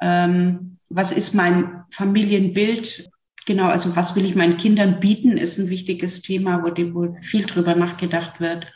Ähm, 0.01 0.79
was 0.89 1.12
ist 1.12 1.35
mein 1.35 1.83
Familienbild? 1.91 3.11
Genau, 3.45 3.67
also 3.67 3.95
was 3.97 4.17
will 4.17 4.25
ich 4.25 4.35
meinen 4.35 4.57
Kindern 4.57 4.99
bieten, 4.99 5.37
ist 5.37 5.59
ein 5.59 5.69
wichtiges 5.69 6.23
Thema, 6.23 6.62
wo, 6.62 6.71
die, 6.71 6.95
wo 6.95 7.15
viel 7.21 7.45
drüber 7.45 7.75
nachgedacht 7.75 8.41
wird. 8.41 8.67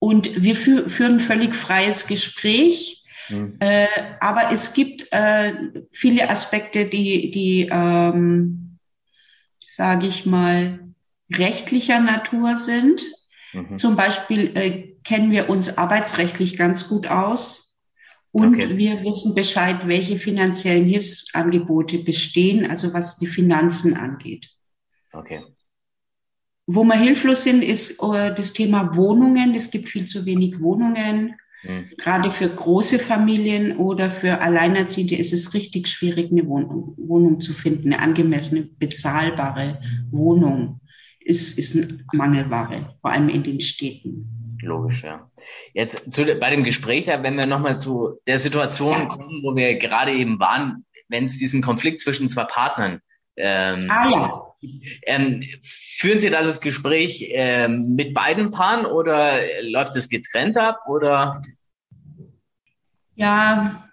Und 0.00 0.42
wir 0.42 0.54
fü 0.54 0.90
führen 0.90 1.20
völlig 1.20 1.54
freies 1.54 2.06
Gespräch 2.06 3.03
Mhm. 3.28 3.56
Äh, 3.60 3.86
aber 4.20 4.52
es 4.52 4.72
gibt 4.72 5.06
äh, 5.10 5.52
viele 5.92 6.28
Aspekte, 6.28 6.86
die, 6.86 7.30
die 7.30 7.68
ähm, 7.70 8.78
sage 9.66 10.06
ich 10.06 10.26
mal, 10.26 10.80
rechtlicher 11.32 12.00
Natur 12.00 12.56
sind. 12.56 13.02
Mhm. 13.52 13.78
Zum 13.78 13.96
Beispiel 13.96 14.56
äh, 14.56 14.94
kennen 15.04 15.30
wir 15.30 15.48
uns 15.48 15.76
arbeitsrechtlich 15.76 16.56
ganz 16.56 16.88
gut 16.88 17.06
aus 17.06 17.76
und 18.32 18.54
okay. 18.54 18.76
wir 18.76 19.02
wissen 19.04 19.34
Bescheid, 19.34 19.86
welche 19.86 20.18
finanziellen 20.18 20.86
Hilfsangebote 20.86 21.98
bestehen, 21.98 22.68
also 22.68 22.92
was 22.92 23.16
die 23.16 23.26
Finanzen 23.26 23.96
angeht. 23.96 24.50
Okay. 25.12 25.44
Wo 26.66 26.82
wir 26.82 26.98
hilflos 26.98 27.44
sind, 27.44 27.62
ist 27.62 28.02
äh, 28.02 28.34
das 28.34 28.52
Thema 28.52 28.96
Wohnungen. 28.96 29.54
Es 29.54 29.70
gibt 29.70 29.88
viel 29.88 30.06
zu 30.06 30.24
wenig 30.24 30.60
Wohnungen. 30.60 31.36
Mhm. 31.66 31.90
Gerade 31.98 32.30
für 32.30 32.48
große 32.48 32.98
Familien 32.98 33.76
oder 33.76 34.10
für 34.10 34.40
Alleinerziehende 34.40 35.16
ist 35.16 35.32
es 35.32 35.54
richtig 35.54 35.88
schwierig, 35.88 36.30
eine 36.30 36.46
Wohnung, 36.46 36.94
Wohnung 36.96 37.40
zu 37.40 37.52
finden, 37.52 37.92
eine 37.92 38.02
angemessene, 38.02 38.68
bezahlbare 38.78 39.80
Wohnung. 40.10 40.80
ist, 41.20 41.58
ist 41.58 41.76
Mangelware, 42.12 42.94
vor 43.00 43.10
allem 43.10 43.28
in 43.28 43.42
den 43.42 43.60
Städten. 43.60 44.58
Logisch, 44.62 45.02
ja. 45.02 45.30
Jetzt 45.72 46.12
zu, 46.12 46.24
bei 46.38 46.50
dem 46.50 46.64
Gespräch, 46.64 47.06
wenn 47.06 47.36
wir 47.36 47.46
nochmal 47.46 47.78
zu 47.78 48.18
der 48.26 48.38
Situation 48.38 49.00
ja. 49.00 49.06
kommen, 49.06 49.42
wo 49.42 49.56
wir 49.56 49.78
gerade 49.78 50.12
eben 50.12 50.38
waren, 50.38 50.84
wenn 51.08 51.24
es 51.24 51.38
diesen 51.38 51.62
Konflikt 51.62 52.00
zwischen 52.00 52.28
zwei 52.28 52.44
Partnern 52.44 53.00
ähm, 53.36 53.88
ah, 53.90 54.10
ja. 54.10 54.53
Ähm, 55.02 55.42
führen 55.62 56.18
Sie 56.18 56.30
das 56.30 56.60
Gespräch 56.60 57.28
ähm, 57.30 57.94
mit 57.94 58.14
beiden 58.14 58.50
Paaren 58.50 58.86
oder 58.86 59.38
läuft 59.62 59.96
es 59.96 60.08
getrennt 60.08 60.56
ab 60.56 60.80
oder? 60.86 61.40
Ja, 63.16 63.84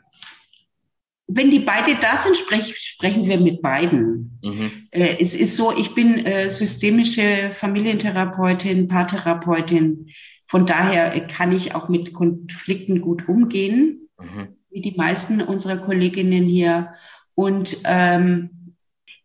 wenn 1.34 1.50
die 1.50 1.60
beide 1.60 1.96
da 2.00 2.18
sind, 2.18 2.36
sprech, 2.36 2.78
sprechen 2.78 3.26
wir 3.26 3.40
mit 3.40 3.62
beiden. 3.62 4.40
Mhm. 4.44 4.88
Äh, 4.92 5.18
es 5.20 5.36
ist 5.36 5.56
so, 5.56 5.76
ich 5.76 5.94
bin 5.96 6.26
äh, 6.26 6.50
systemische 6.50 7.52
Familientherapeutin, 7.56 8.88
Paartherapeutin. 8.88 10.10
Von 10.48 10.66
daher 10.66 11.18
kann 11.28 11.54
ich 11.54 11.74
auch 11.74 11.88
mit 11.88 12.14
Konflikten 12.14 13.00
gut 13.00 13.30
umgehen, 13.30 14.10
mhm. 14.20 14.58
wie 14.70 14.82
die 14.82 14.96
meisten 14.98 15.42
unserer 15.42 15.78
Kolleginnen 15.78 16.46
hier. 16.46 16.94
Und 17.36 17.78
ähm, 17.86 18.50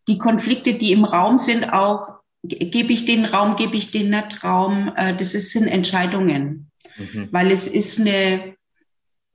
die 0.08 0.18
Konflikte, 0.18 0.74
die 0.74 0.92
im 0.92 1.04
Raum 1.04 1.38
sind, 1.38 1.72
auch 1.72 2.20
gebe 2.42 2.92
ich 2.92 3.04
den 3.04 3.24
Raum, 3.24 3.56
gebe 3.56 3.76
ich 3.76 3.90
den 3.90 4.10
nicht 4.10 4.44
Raum, 4.44 4.92
äh, 4.96 5.16
das 5.16 5.34
ist, 5.34 5.50
sind 5.50 5.66
Entscheidungen. 5.66 6.70
Mhm. 6.96 7.28
Weil 7.32 7.50
es 7.50 7.66
ist 7.66 7.98
eine 7.98 8.56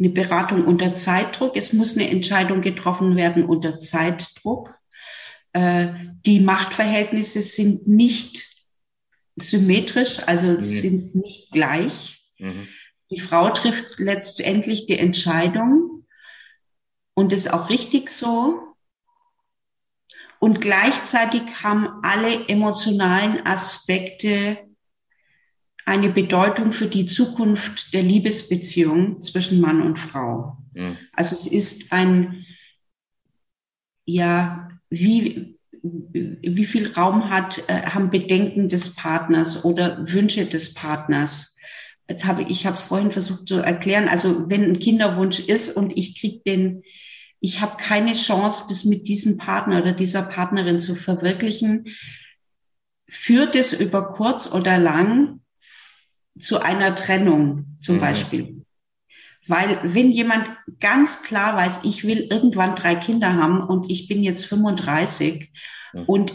eine 0.02 0.10
Beratung 0.10 0.66
unter 0.66 0.96
Zeitdruck. 0.96 1.56
Es 1.56 1.74
muss 1.74 1.94
eine 1.94 2.10
Entscheidung 2.10 2.62
getroffen 2.62 3.16
werden 3.16 3.46
unter 3.46 3.78
Zeitdruck. 3.78 4.76
Äh, 5.54 5.90
die 6.26 6.40
Machtverhältnisse 6.40 7.44
sind 7.44 7.88
nicht 7.88 8.48
symmetrisch, 9.36 10.20
also 10.26 10.48
mhm. 10.48 10.64
sind 10.64 11.16
nicht 11.16 11.52
gleich. 11.52 12.20
Mhm. 12.40 12.68
Die 13.12 13.20
Frau 13.20 13.52
trifft 13.52 14.00
letztendlich 14.00 14.88
die 14.88 14.98
Entscheidung 14.98 16.08
und 17.14 17.32
ist 17.32 17.54
auch 17.54 17.70
richtig 17.70 18.10
so. 18.10 18.71
Und 20.42 20.60
gleichzeitig 20.60 21.44
haben 21.62 21.88
alle 22.02 22.48
emotionalen 22.48 23.46
Aspekte 23.46 24.58
eine 25.86 26.10
Bedeutung 26.10 26.74
für 26.74 26.88
die 26.88 27.06
Zukunft 27.06 27.94
der 27.94 28.02
Liebesbeziehung 28.02 29.22
zwischen 29.22 29.62
Mann 29.62 29.84
und 29.84 30.00
Frau. 30.00 30.58
Mhm. 30.74 30.98
Also 31.14 31.36
es 31.36 31.46
ist 31.46 31.94
ein, 31.94 32.44
ja, 34.06 34.68
wie, 34.90 35.60
wie 35.84 36.66
viel 36.66 36.92
Raum 36.94 37.30
hat, 37.30 37.60
äh, 37.70 37.84
haben 37.84 38.10
Bedenken 38.10 38.68
des 38.68 38.96
Partners 38.96 39.64
oder 39.64 40.12
Wünsche 40.12 40.48
des 40.48 40.74
Partners. 40.74 41.56
Jetzt 42.10 42.26
habe 42.26 42.42
ich, 42.42 42.50
ich 42.50 42.66
habe 42.66 42.74
es 42.74 42.82
vorhin 42.82 43.12
versucht 43.12 43.48
zu 43.48 43.58
erklären. 43.58 44.08
Also 44.08 44.50
wenn 44.50 44.64
ein 44.64 44.80
Kinderwunsch 44.80 45.38
ist 45.38 45.78
und 45.78 45.96
ich 45.96 46.20
krieg 46.20 46.44
den, 46.46 46.82
ich 47.42 47.60
habe 47.60 47.78
keine 47.78 48.14
Chance, 48.14 48.66
das 48.70 48.86
mit 48.86 49.08
diesem 49.08 49.38
Partner 49.38 49.82
oder 49.82 49.94
dieser 49.94 50.22
Partnerin 50.22 50.80
zu 50.80 50.96
verwirklichen, 50.96 51.88
führt 53.10 53.56
es 53.56 53.74
über 53.74 54.14
kurz 54.14 54.54
oder 54.54 54.78
lang 54.78 55.42
zu 56.40 56.62
einer 56.62 56.96
Trennung 56.96 57.76
zum 57.80 57.98
mhm. 57.98 58.02
Beispiel. 58.02 58.66
Weil 59.48 59.80
wenn 59.84 60.12
jemand 60.12 60.48
ganz 60.80 61.24
klar 61.24 61.56
weiß, 61.56 61.80
ich 61.84 62.04
will 62.04 62.28
irgendwann 62.30 62.76
drei 62.76 62.94
Kinder 62.96 63.34
haben 63.34 63.62
und 63.62 63.90
ich 63.90 64.08
bin 64.08 64.24
jetzt 64.24 64.46
35 64.46 65.52
mhm. 65.94 66.04
und 66.06 66.34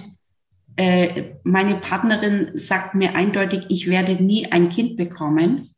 äh, 0.74 1.36
meine 1.44 1.76
Partnerin 1.76 2.58
sagt 2.58 2.96
mir 2.96 3.14
eindeutig, 3.14 3.66
ich 3.68 3.88
werde 3.88 4.22
nie 4.22 4.50
ein 4.50 4.70
Kind 4.70 4.96
bekommen, 4.96 5.70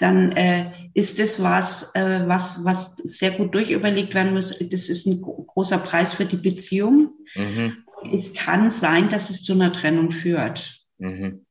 dann 0.00 0.32
äh, 0.32 0.72
ist 0.94 1.18
das 1.18 1.42
was, 1.42 1.94
äh, 1.94 2.26
was, 2.26 2.64
was 2.64 2.96
sehr 2.96 3.32
gut 3.32 3.54
durchüberlegt 3.54 4.14
werden 4.14 4.32
muss. 4.32 4.58
Das 4.58 4.88
ist 4.88 5.06
ein 5.06 5.20
großer 5.20 5.78
Preis 5.78 6.14
für 6.14 6.24
die 6.24 6.38
Beziehung. 6.38 7.12
Mhm. 7.34 7.84
Es 8.10 8.32
kann 8.32 8.70
sein, 8.70 9.10
dass 9.10 9.28
es 9.28 9.42
zu 9.42 9.52
einer 9.52 9.74
Trennung 9.74 10.10
führt. 10.10 10.80
Mhm. 10.98 11.44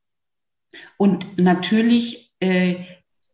Und 0.96 1.38
natürlich 1.38 2.32
äh, 2.40 2.84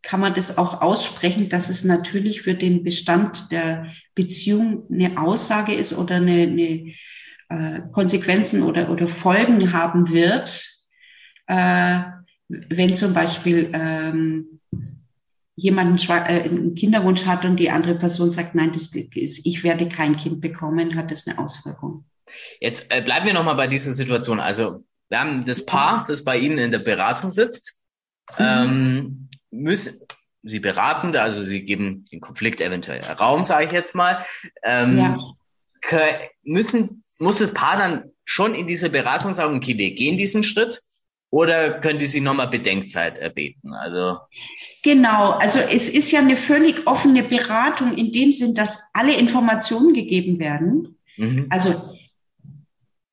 kann 0.03 0.19
man 0.19 0.35
das 0.35 0.59
auch 0.59 0.81
aussprechen, 0.81 1.49
dass 1.49 1.69
es 1.69 1.83
natürlich 1.83 2.43
für 2.43 2.53
den 2.53 2.83
Bestand 2.83 3.51
der 3.51 3.91
Beziehung 4.13 4.83
eine 4.91 5.19
Aussage 5.19 5.73
ist 5.73 5.93
oder 5.93 6.15
eine, 6.17 6.43
eine 6.43 6.93
äh, 7.49 7.81
Konsequenzen 7.91 8.61
oder, 8.61 8.91
oder 8.91 9.07
Folgen 9.07 9.73
haben 9.73 10.11
wird, 10.11 10.63
äh, 11.47 12.01
wenn 12.47 12.95
zum 12.95 13.13
Beispiel 13.15 13.71
ähm, 13.73 14.59
jemand 15.57 16.09
einen, 16.09 16.25
äh, 16.25 16.43
einen 16.43 16.75
Kinderwunsch 16.75 17.25
hat 17.25 17.43
und 17.43 17.57
die 17.57 17.71
andere 17.71 17.95
Person 17.95 18.31
sagt, 18.31 18.55
nein, 18.55 18.71
das 18.71 18.93
ist, 18.93 19.45
ich 19.45 19.63
werde 19.63 19.89
kein 19.89 20.15
Kind 20.15 20.39
bekommen, 20.39 20.95
hat 20.95 21.11
das 21.11 21.27
eine 21.27 21.39
Auswirkung. 21.39 22.05
Jetzt 22.61 22.93
äh, 22.93 23.01
bleiben 23.01 23.25
wir 23.25 23.33
nochmal 23.33 23.55
bei 23.55 23.67
dieser 23.67 23.91
Situation. 23.91 24.39
Also 24.39 24.83
wir 25.09 25.19
haben 25.19 25.45
das 25.45 25.65
Paar, 25.65 26.03
das 26.07 26.23
bei 26.23 26.37
Ihnen 26.37 26.59
in 26.59 26.71
der 26.71 26.79
Beratung 26.79 27.31
sitzt, 27.31 27.83
mhm. 28.37 28.45
ähm, 28.45 29.29
müssen 29.49 29.99
Sie 30.43 30.59
beraten, 30.59 31.15
also 31.17 31.43
Sie 31.43 31.65
geben 31.65 32.05
den 32.11 32.21
Konflikt 32.21 32.61
eventuell 32.61 33.01
Raum, 33.01 33.43
sage 33.43 33.65
ich 33.65 33.71
jetzt 33.71 33.95
mal. 33.95 34.23
Ähm, 34.63 34.97
ja. 34.97 35.17
Müssen, 36.43 37.03
muss 37.19 37.39
das 37.39 37.53
Paar 37.53 37.77
dann 37.77 38.11
schon 38.25 38.53
in 38.53 38.67
dieser 38.67 38.89
Beratung 38.89 39.33
sagen, 39.33 39.55
okay, 39.55 39.77
wir 39.77 39.95
gehen 39.95 40.17
diesen 40.17 40.43
Schritt? 40.43 40.81
Oder 41.29 41.79
könnte 41.79 42.07
sie 42.07 42.21
nochmal 42.21 42.49
Bedenkzeit 42.49 43.17
erbeten? 43.17 43.73
Also 43.73 44.19
Genau, 44.83 45.31
also 45.31 45.59
es 45.59 45.89
ist 45.89 46.11
ja 46.11 46.19
eine 46.19 46.37
völlig 46.37 46.85
offene 46.87 47.23
Beratung 47.23 47.97
in 47.97 48.11
dem 48.11 48.31
Sinn, 48.31 48.55
dass 48.55 48.79
alle 48.93 49.15
Informationen 49.15 49.93
gegeben 49.93 50.39
werden. 50.39 50.97
Mhm. 51.17 51.47
Also 51.49 51.93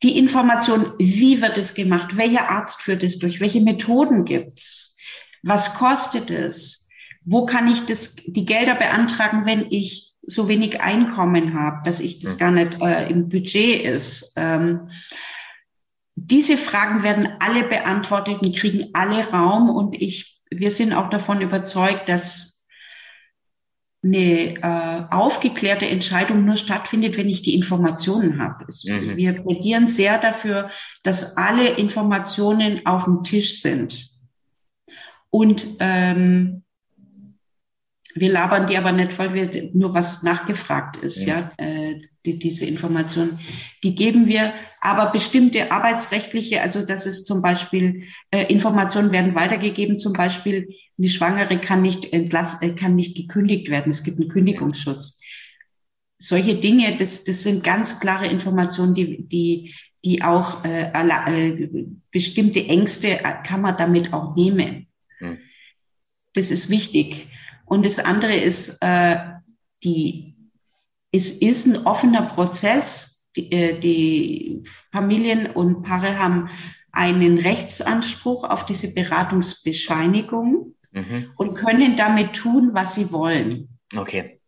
die 0.02 0.18
Information, 0.18 0.92
wie 0.98 1.40
wird 1.40 1.56
es 1.56 1.74
gemacht, 1.74 2.16
welcher 2.16 2.50
Arzt 2.50 2.82
führt 2.82 3.02
es 3.02 3.18
durch, 3.18 3.40
welche 3.40 3.62
Methoden 3.62 4.24
gibt's, 4.24 4.96
was 5.42 5.74
kostet 5.74 6.30
es, 6.30 6.88
wo 7.24 7.46
kann 7.46 7.72
ich 7.72 7.86
das, 7.86 8.16
die 8.16 8.44
Gelder 8.44 8.74
beantragen, 8.74 9.46
wenn 9.46 9.70
ich 9.70 10.14
so 10.26 10.48
wenig 10.48 10.80
Einkommen 10.80 11.54
habe, 11.54 11.82
dass 11.84 12.00
ich 12.00 12.18
das 12.18 12.38
gar 12.38 12.50
nicht 12.50 12.80
äh, 12.80 13.08
im 13.08 13.28
Budget 13.28 13.82
ist. 13.82 14.32
Ähm, 14.36 14.88
diese 16.16 16.56
Fragen 16.56 17.02
werden 17.02 17.28
alle 17.40 17.64
beantwortet 17.64 18.40
und 18.40 18.56
kriegen 18.56 18.90
alle 18.92 19.28
Raum 19.28 19.70
und 19.70 20.00
ich, 20.00 20.42
wir 20.58 20.70
sind 20.70 20.92
auch 20.92 21.10
davon 21.10 21.40
überzeugt, 21.40 22.08
dass 22.08 22.66
eine 24.04 24.56
äh, 24.56 25.14
aufgeklärte 25.14 25.86
Entscheidung 25.86 26.44
nur 26.44 26.56
stattfindet, 26.56 27.16
wenn 27.16 27.28
ich 27.28 27.42
die 27.42 27.54
Informationen 27.54 28.38
habe. 28.38 28.66
Mhm. 28.84 29.16
Wir 29.16 29.32
plädieren 29.32 29.88
sehr 29.88 30.18
dafür, 30.18 30.70
dass 31.02 31.38
alle 31.38 31.68
Informationen 31.68 32.84
auf 32.84 33.04
dem 33.04 33.22
Tisch 33.22 33.62
sind. 33.62 34.10
Und 35.30 35.66
ähm, 35.80 36.63
wir 38.14 38.32
labern 38.32 38.66
die 38.66 38.76
aber 38.76 38.92
nicht, 38.92 39.18
weil 39.18 39.34
wir 39.34 39.70
nur 39.72 39.92
was 39.92 40.22
nachgefragt 40.22 40.96
ist, 40.96 41.24
ja, 41.24 41.52
ja 41.58 41.64
äh, 41.64 42.00
die, 42.24 42.38
diese 42.38 42.64
Informationen, 42.64 43.40
die 43.82 43.94
geben 43.94 44.26
wir, 44.28 44.54
aber 44.80 45.10
bestimmte 45.10 45.72
arbeitsrechtliche, 45.72 46.62
also 46.62 46.86
das 46.86 47.06
ist 47.06 47.26
zum 47.26 47.42
Beispiel 47.42 48.04
äh, 48.30 48.44
Informationen 48.52 49.10
werden 49.12 49.34
weitergegeben, 49.34 49.98
zum 49.98 50.12
Beispiel 50.12 50.68
eine 50.96 51.08
Schwangere 51.08 51.58
kann 51.58 51.82
nicht 51.82 52.12
entlass, 52.12 52.62
äh, 52.62 52.70
kann 52.70 52.94
nicht 52.94 53.16
gekündigt 53.16 53.68
werden, 53.68 53.90
es 53.90 54.04
gibt 54.04 54.20
einen 54.20 54.30
Kündigungsschutz. 54.30 55.20
Solche 56.18 56.54
Dinge, 56.54 56.96
das, 56.96 57.24
das 57.24 57.42
sind 57.42 57.64
ganz 57.64 57.98
klare 57.98 58.28
Informationen, 58.28 58.94
die, 58.94 59.26
die, 59.26 59.74
die 60.04 60.22
auch 60.22 60.64
äh, 60.64 60.92
äh, 60.92 61.68
bestimmte 62.12 62.64
Ängste 62.64 63.18
kann 63.44 63.60
man 63.60 63.76
damit 63.76 64.12
auch 64.12 64.36
nehmen. 64.36 64.86
Hm. 65.18 65.38
Das 66.32 66.50
ist 66.50 66.70
wichtig. 66.70 67.28
Und 67.64 67.86
das 67.86 67.98
andere 67.98 68.34
ist, 68.34 68.78
äh, 68.80 69.16
die, 69.82 70.36
es 71.12 71.30
ist 71.30 71.66
ein 71.66 71.86
offener 71.86 72.22
Prozess. 72.22 73.26
Die, 73.36 73.50
äh, 73.52 73.80
die 73.80 74.64
Familien 74.92 75.46
und 75.46 75.82
Paare 75.82 76.18
haben 76.18 76.50
einen 76.92 77.38
Rechtsanspruch 77.38 78.44
auf 78.44 78.66
diese 78.66 78.94
Beratungsbescheinigung 78.94 80.74
mhm. 80.92 81.32
und 81.36 81.54
können 81.54 81.96
damit 81.96 82.34
tun, 82.34 82.70
was 82.72 82.94
sie 82.94 83.10
wollen. 83.10 83.78
Okay. 83.96 84.40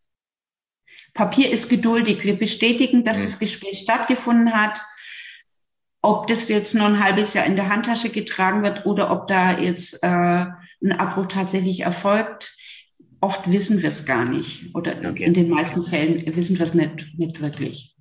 Papier 1.13 1.51
ist 1.51 1.69
geduldig. 1.69 2.23
Wir 2.23 2.39
bestätigen, 2.39 3.03
dass 3.03 3.19
mhm. 3.19 3.23
das 3.23 3.39
Gespräch 3.39 3.81
stattgefunden 3.81 4.53
hat. 4.53 4.81
Ob 6.03 6.29
das 6.29 6.49
jetzt 6.49 6.75
noch 6.75 6.85
ein 6.85 7.03
halbes 7.03 7.35
Jahr 7.35 7.47
in 7.47 7.57
der 7.57 7.69
Handtasche 7.69 8.11
getragen 8.11 8.63
wird 8.63 8.87
oder 8.87 9.11
ob 9.11 9.27
da 9.27 9.59
jetzt 9.59 10.03
äh, 10.05 10.07
ein 10.07 10.93
Abbruch 10.93 11.27
tatsächlich 11.27 11.81
erfolgt, 11.81 12.56
oft 13.21 13.51
wissen 13.51 13.83
wir 13.83 13.89
es 13.89 14.05
gar 14.05 14.25
nicht. 14.25 14.75
Oder 14.75 14.97
okay. 14.99 15.25
in 15.25 15.35
den 15.35 15.49
meisten 15.49 15.85
Fällen 15.85 16.35
wissen 16.37 16.59
wir 16.59 16.65
es 16.65 16.75
nicht, 16.75 17.19
nicht 17.19 17.41
wirklich. 17.41 17.97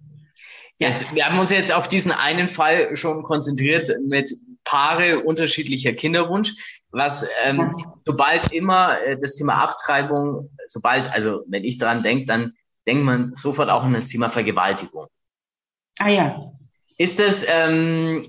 Jetzt, 0.77 1.15
wir 1.15 1.25
haben 1.25 1.39
uns 1.39 1.51
jetzt 1.51 1.73
auf 1.73 1.87
diesen 1.87 2.11
einen 2.11 2.49
Fall 2.49 2.95
schon 2.97 3.23
konzentriert 3.23 3.89
mit 4.05 4.29
Paare 4.65 5.19
unterschiedlicher 5.19 5.93
Kinderwunsch, 5.93 6.53
was 6.89 7.27
ähm, 7.45 7.71
sobald 8.03 8.51
immer 8.51 8.99
äh, 9.01 9.17
das 9.17 9.35
Thema 9.35 9.55
Abtreibung, 9.55 10.49
sobald, 10.67 11.11
also 11.11 11.43
wenn 11.47 11.63
ich 11.63 11.77
dran 11.77 12.03
denke, 12.03 12.25
dann 12.25 12.53
denkt 12.87 13.03
man 13.03 13.25
sofort 13.25 13.69
auch 13.69 13.83
an 13.83 13.93
das 13.93 14.09
Thema 14.09 14.29
Vergewaltigung. 14.29 15.07
Ah 15.97 16.09
ja. 16.09 16.51
Ist 16.97 17.19
das 17.19 17.45
ähm, 17.47 18.27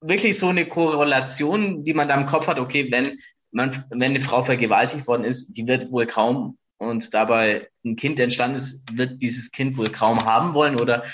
wirklich 0.00 0.38
so 0.38 0.48
eine 0.48 0.66
Korrelation, 0.66 1.84
die 1.84 1.94
man 1.94 2.08
da 2.08 2.14
im 2.14 2.26
Kopf 2.26 2.46
hat, 2.46 2.58
okay, 2.58 2.88
wenn 2.90 3.18
man, 3.52 3.84
wenn 3.90 4.02
eine 4.02 4.20
Frau 4.20 4.42
vergewaltigt 4.42 5.06
worden 5.06 5.24
ist, 5.24 5.52
die 5.56 5.66
wird 5.66 5.92
wohl 5.92 6.06
kaum 6.06 6.58
und 6.78 7.14
dabei 7.14 7.68
ein 7.84 7.96
Kind 7.96 8.18
entstanden 8.18 8.56
ist, 8.56 8.96
wird 8.96 9.22
dieses 9.22 9.52
Kind 9.52 9.76
wohl 9.76 9.88
kaum 9.88 10.24
haben 10.24 10.54
wollen 10.54 10.80
oder 10.80 11.04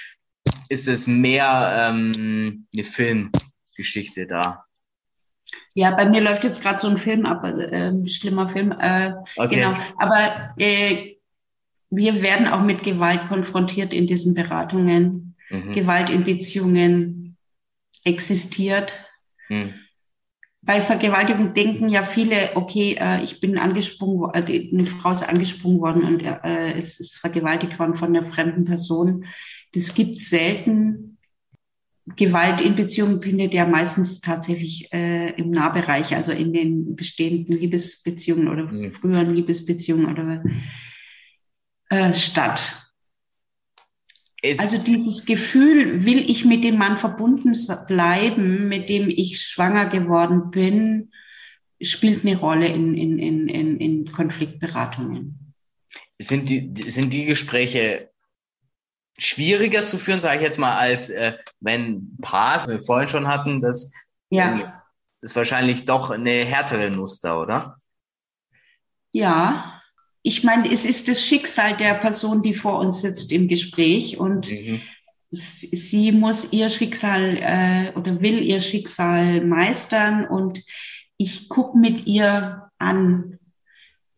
ist 0.69 0.89
es 0.89 1.07
mehr 1.07 1.91
ähm, 1.91 2.67
eine 2.73 2.85
Filmgeschichte 2.85 4.27
da? 4.27 4.65
Ja, 5.75 5.93
bei 5.93 6.09
mir 6.09 6.21
läuft 6.21 6.45
jetzt 6.45 6.63
gerade 6.63 6.79
so 6.79 6.89
ein 6.89 6.99
Film 6.99 7.27
ab, 7.27 7.45
äh, 7.45 8.07
schlimmer 8.09 8.49
Film. 8.49 8.73
Äh, 8.73 9.15
okay. 9.37 9.57
Genau. 9.57 9.77
Aber 9.97 10.55
äh, 10.59 11.17
wir 11.91 12.23
werden 12.23 12.49
auch 12.49 12.63
mit 12.63 12.83
Gewalt 12.83 13.29
konfrontiert 13.29 13.93
in 13.93 14.07
diesen 14.07 14.35
Beratungen. 14.35 15.37
Mhm. 15.51 15.75
Gewalt 15.75 16.11
in 16.11 16.25
Beziehungen 16.25 17.37
existiert. 18.05 18.93
Mhm. 19.49 19.75
Bei 20.69 20.83
Vergewaltigung 20.83 21.55
denken 21.55 21.89
ja 21.89 22.03
viele, 22.03 22.51
okay, 22.55 22.99
äh, 23.01 23.25
ich 23.25 23.41
bin 23.41 23.57
angesprungen, 23.57 24.35
äh, 24.35 24.69
eine 24.71 24.85
Frau 24.85 25.13
ist 25.13 25.27
angesprungen 25.27 25.81
worden 25.81 26.05
und 26.05 26.23
äh, 26.23 26.75
es 26.75 27.01
ist 27.01 27.17
vergewaltigt 27.17 27.79
worden 27.79 27.95
von 27.95 28.15
einer 28.15 28.27
fremden 28.27 28.67
Person. 28.67 29.25
Das 29.73 29.95
gibt 29.95 30.21
selten. 30.21 31.17
Gewalt 32.17 32.61
in 32.61 32.77
Beziehungen 32.77 33.23
findet 33.23 33.55
ja 33.55 33.67
meistens 33.67 34.21
tatsächlich 34.21 34.93
äh, 34.93 35.31
im 35.41 35.51
Nahbereich, 35.53 36.15
also 36.15 36.33
in 36.33 36.53
den 36.53 36.97
bestehenden 36.97 37.59
Liebesbeziehungen 37.59 38.49
oder 38.49 38.65
mhm. 38.65 38.93
früheren 38.93 39.35
Liebesbeziehungen 39.35 40.05
oder 40.05 40.45
äh, 41.89 42.13
statt. 42.13 42.88
Es 44.43 44.61
also 44.61 44.79
dieses 44.79 45.25
Gefühl, 45.25 46.05
will 46.05 46.31
ich 46.31 46.45
mit 46.45 46.63
dem 46.63 46.79
Mann 46.79 46.99
verbunden 46.99 47.55
bleiben, 47.87 48.69
mit 48.69 48.89
dem 48.89 49.11
ich 49.11 49.43
schwanger 49.43 49.87
geworden 49.87 50.51
bin, 50.51 51.11
spielt 51.81 52.25
eine 52.25 52.37
Rolle 52.37 52.69
in, 52.69 52.97
in, 52.97 53.19
in, 53.19 53.49
in, 53.49 53.77
in 53.79 54.13
Konfliktberatungen. 54.13 55.55
Sind 56.19 56.51
die, 56.51 56.73
sind 56.89 57.13
die 57.13 57.25
Gespräche 57.25 58.11
schwieriger 59.19 59.85
zu 59.85 59.99
führen, 59.99 60.21
sage 60.21 60.37
ich 60.37 60.43
jetzt 60.43 60.59
mal, 60.59 60.77
als 60.77 61.11
äh, 61.11 61.37
wenn 61.61 62.17
Paars, 62.23 62.69
wir 62.69 62.79
vorhin 62.79 63.09
schon 63.09 63.27
hatten, 63.27 63.61
das 63.61 63.93
ja. 64.31 64.83
ist 65.21 65.35
wahrscheinlich 65.35 65.85
doch 65.85 66.11
eine 66.11 66.45
härtere 66.45 66.91
Muster, 66.91 67.41
oder? 67.41 67.77
Ja, 69.11 69.78
ich 70.29 70.45
meine, 70.45 70.71
es 70.71 70.85
ist 70.85 71.09
das 71.09 71.25
Schicksal 71.25 71.79
der 71.79 71.95
Person, 71.95 72.43
die 72.43 72.55
vor 72.55 72.79
uns 72.81 73.01
sitzt 73.01 73.33
im 73.33 73.49
Gespräch 73.49 74.19
und 74.19 74.51
mhm. 74.51 74.83
sie 75.31 76.13
muss 76.13 76.53
ihr 76.53 76.69
Schicksal 76.69 77.39
äh, 77.39 77.99
oder 77.99 78.21
will 78.21 78.43
ihr 78.43 78.61
Schicksal 78.61 79.43
meistern 79.43 80.27
und 80.27 80.63
ich 81.17 81.49
gucke 81.49 81.79
mit 81.79 82.07
ihr 82.07 82.71
an, 82.79 83.39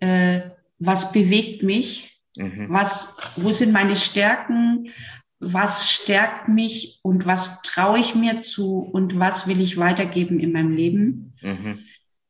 äh, 0.01 0.41
was 0.81 1.13
bewegt 1.13 1.63
mich, 1.63 2.21
mhm. 2.35 2.67
was, 2.69 3.17
wo 3.37 3.53
sind 3.53 3.71
meine 3.73 3.95
Stärken, 3.95 4.91
was 5.39 5.89
stärkt 5.89 6.49
mich 6.49 6.99
und 7.03 7.25
was 7.25 7.63
traue 7.63 8.01
ich 8.01 8.17
mir 8.17 8.41
zu 8.41 8.79
und 8.79 9.17
was 9.17 9.47
will 9.47 9.61
ich 9.61 9.77
weitergeben 9.77 10.41
in 10.41 10.51
meinem 10.51 10.73
Leben. 10.73 11.35
Mhm. 11.41 11.79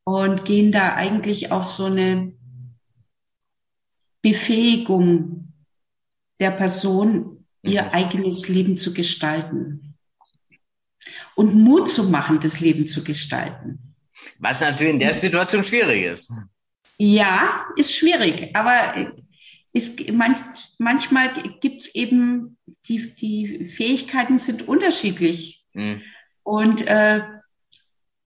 Und 0.04 0.44
gehen 0.44 0.70
da 0.70 0.94
eigentlich 0.94 1.50
auf 1.50 1.66
so 1.66 1.86
eine 1.86 2.34
Befähigung 4.22 5.52
der 6.38 6.50
Person, 6.50 7.46
ihr 7.62 7.82
mhm. 7.84 7.88
eigenes 7.90 8.48
Leben 8.48 8.76
zu 8.76 8.94
gestalten. 8.94 9.94
Und 11.34 11.54
Mut 11.54 11.90
zu 11.90 12.04
machen, 12.04 12.40
das 12.40 12.60
Leben 12.60 12.86
zu 12.86 13.04
gestalten. 13.04 13.94
Was 14.38 14.60
natürlich 14.60 14.92
in 14.92 14.98
der 14.98 15.14
Situation 15.14 15.62
schwierig 15.62 16.04
ist. 16.04 16.32
Ja, 16.98 17.64
ist 17.76 17.96
schwierig, 17.96 18.54
aber 18.54 19.14
ist, 19.72 20.10
manch, 20.10 20.38
manchmal 20.78 21.30
gibt's 21.60 21.94
eben, 21.94 22.58
die, 22.86 23.14
die 23.14 23.68
Fähigkeiten 23.68 24.38
sind 24.38 24.68
unterschiedlich. 24.68 25.64
Mhm. 25.72 26.02
Und 26.42 26.86
äh, 26.86 27.22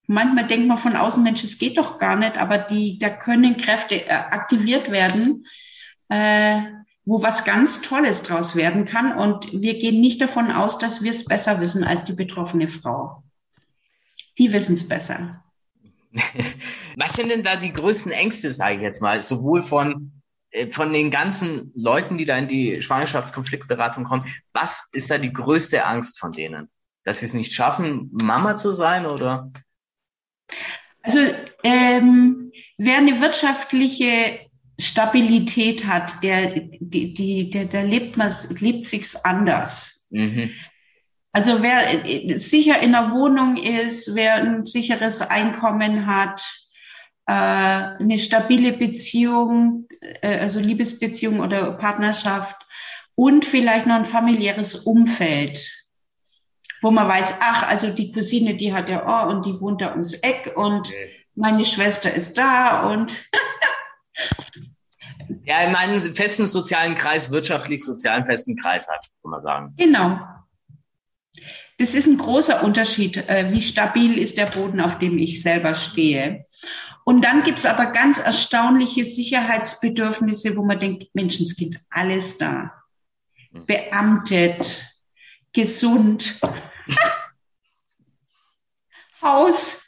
manchmal 0.07 0.47
denkt 0.47 0.67
man 0.67 0.79
von 0.79 0.97
außen, 0.97 1.23
Mensch, 1.23 1.45
es 1.45 1.59
geht 1.59 1.79
doch 1.79 1.99
gar 1.99 2.17
nicht, 2.17 2.37
aber 2.37 2.59
die, 2.59 2.99
da 2.99 3.11
können 3.11 3.57
Kräfte 3.57 4.07
äh, 4.07 4.11
aktiviert 4.11 4.91
werden, 4.91 5.47
äh, 6.09 6.63
wo 7.05 7.23
was 7.23 7.45
ganz 7.45 7.83
Tolles 7.83 8.23
draus 8.23 8.57
werden 8.57 8.87
kann. 8.87 9.17
Und 9.17 9.53
wir 9.53 9.79
gehen 9.79 10.01
nicht 10.01 10.21
davon 10.21 10.51
aus, 10.51 10.79
dass 10.79 11.03
wir 11.03 11.13
es 11.13 11.25
besser 11.25 11.61
wissen 11.61 11.85
als 11.85 12.05
die 12.05 12.15
betroffene 12.15 12.69
Frau. 12.69 13.23
Die 14.39 14.53
wissen 14.53 14.75
es 14.75 14.89
besser. 14.89 15.45
Was 16.97 17.15
sind 17.15 17.31
denn 17.31 17.43
da 17.43 17.57
die 17.57 17.73
größten 17.73 18.13
Ängste, 18.13 18.51
sage 18.51 18.77
ich 18.77 18.83
jetzt 18.83 19.03
mal, 19.03 19.23
sowohl 19.23 19.63
von 19.63 20.23
äh, 20.55 20.69
von 20.69 20.93
den 20.93 21.11
ganzen 21.11 21.73
Leuten, 21.75 22.17
die 22.17 22.25
da 22.25 22.39
in 22.39 22.49
die 22.49 22.81
Schwangerschaftskonfliktberatung 22.81 24.05
kommen, 24.05 24.27
was 24.53 24.89
ist 24.93 25.11
da 25.11 25.19
die 25.19 25.33
größte 25.33 25.85
Angst 25.85 26.19
von 26.19 26.31
denen? 26.31 26.71
Dass 27.05 27.21
sie 27.21 27.27
es 27.27 27.35
nicht 27.35 27.53
schaffen, 27.53 28.11
Mama 28.13 28.57
zu 28.57 28.73
sein 28.73 29.05
oder? 29.05 29.53
Also 31.03 31.19
ähm, 31.65 32.53
wer 32.79 32.99
eine 32.99 33.21
wirtschaftliche 33.21 34.39
Stabilität 34.79 35.87
hat, 35.87 36.23
der, 36.23 36.61
die, 36.81 37.15
die, 37.15 37.51
der, 37.51 37.67
der 37.67 37.85
lebt, 37.85 38.17
man, 38.17 38.33
lebt 38.59 38.87
sich's 38.87 39.17
anders. 39.17 40.07
Mhm. 40.11 40.51
Also 41.33 41.63
wer 41.63 42.39
sicher 42.39 42.81
in 42.81 42.93
der 42.93 43.11
Wohnung 43.11 43.57
ist, 43.57 44.15
wer 44.15 44.35
ein 44.37 44.67
sicheres 44.67 45.21
Einkommen 45.21 46.07
hat, 46.07 46.43
äh, 47.27 47.33
eine 47.33 48.19
stabile 48.19 48.73
Beziehung, 48.73 49.89
äh, 50.23 50.39
also 50.39 50.61
Liebesbeziehung 50.61 51.41
oder 51.41 51.73
Partnerschaft 51.73 52.57
und 53.17 53.45
vielleicht 53.45 53.87
noch 53.87 53.97
ein 53.97 54.05
familiäres 54.05 54.75
Umfeld, 54.77 55.61
wo 56.83 56.91
man 56.91 57.09
weiß, 57.09 57.39
ach, 57.41 57.69
also 57.69 57.91
die 57.91 58.13
Cousine, 58.13 58.57
die 58.57 58.73
hat 58.73 58.89
ja, 58.89 59.05
oh, 59.07 59.31
und 59.31 59.47
die 59.47 59.61
wohnt 59.61 59.81
da 59.81 59.91
ums 59.93 60.13
Eck 60.15 60.53
und 60.57 60.89
meine 61.35 61.65
Schwester 61.65 62.13
ist 62.13 62.37
da 62.39 62.91
und 62.91 63.13
Ja, 65.45 65.69
meine, 65.71 65.93
einen 65.93 66.01
festen 66.01 66.47
sozialen 66.47 66.95
Kreis, 66.95 67.31
wirtschaftlich 67.31 67.85
sozialen 67.85 68.27
festen 68.27 68.57
Kreis 68.57 68.89
hat, 68.89 69.07
kann 69.23 69.31
man 69.31 69.41
sagen. 69.41 69.75
Genau. 69.77 70.21
Das 71.79 71.95
ist 71.95 72.07
ein 72.07 72.19
großer 72.19 72.63
Unterschied, 72.63 73.17
äh, 73.17 73.51
wie 73.53 73.63
stabil 73.63 74.19
ist 74.19 74.37
der 74.37 74.47
Boden, 74.47 74.81
auf 74.81 74.99
dem 74.99 75.19
ich 75.19 75.43
selber 75.43 75.75
stehe. 75.75 76.47
Und 77.05 77.23
dann 77.23 77.43
gibt's 77.43 77.67
aber 77.67 77.87
ganz 77.87 78.19
erstaunliche 78.19 79.05
Sicherheitsbedürfnisse, 79.05 80.57
wo 80.57 80.65
man 80.65 80.81
denkt, 80.81 81.15
Menschenskind, 81.15 81.81
alles 81.91 82.39
da. 82.39 82.73
Hm. 83.53 83.67
Beamtet, 83.67 84.85
gesund, 85.53 86.41
Haus, 89.23 89.84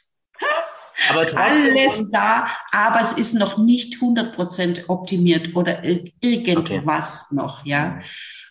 aber 1.09 1.27
alles 1.35 2.09
da, 2.11 2.47
aber 2.71 3.01
es 3.01 3.13
ist 3.13 3.33
noch 3.33 3.57
nicht 3.57 4.01
100% 4.01 4.87
optimiert 4.87 5.55
oder 5.55 5.83
irgendwas 5.83 7.27
okay. 7.29 7.35
noch, 7.35 7.65
ja. 7.65 7.99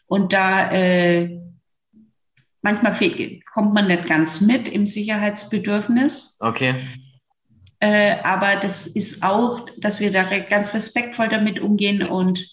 Und 0.07 0.33
da 0.33 0.71
äh, 0.71 1.41
manchmal 2.63 2.97
kommt 3.53 3.75
man 3.75 3.89
nicht 3.89 4.07
ganz 4.07 4.41
mit 4.41 4.69
im 4.69 4.87
Sicherheitsbedürfnis. 4.87 6.37
Okay. 6.41 6.89
Äh, 7.79 8.17
aber 8.23 8.57
das 8.57 8.87
ist 8.87 9.23
auch, 9.23 9.67
dass 9.79 10.01
wir 10.01 10.11
da 10.11 10.25
ganz 10.39 10.73
respektvoll 10.73 11.29
damit 11.29 11.61
umgehen 11.61 12.03
und 12.03 12.49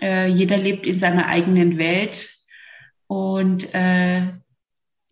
äh, 0.00 0.28
jeder 0.28 0.56
lebt 0.56 0.86
in 0.86 0.98
seiner 0.98 1.26
eigenen 1.26 1.76
Welt 1.78 2.30
und 3.06 3.74
äh, 3.74 4.28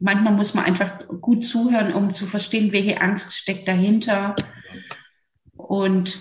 manchmal 0.01 0.33
muss 0.33 0.55
man 0.55 0.65
einfach 0.65 1.07
gut 1.21 1.45
zuhören, 1.45 1.95
um 1.95 2.13
zu 2.13 2.27
verstehen, 2.27 2.73
welche 2.73 3.01
Angst 3.01 3.35
steckt 3.35 3.69
dahinter. 3.69 4.35
Und 5.57 6.19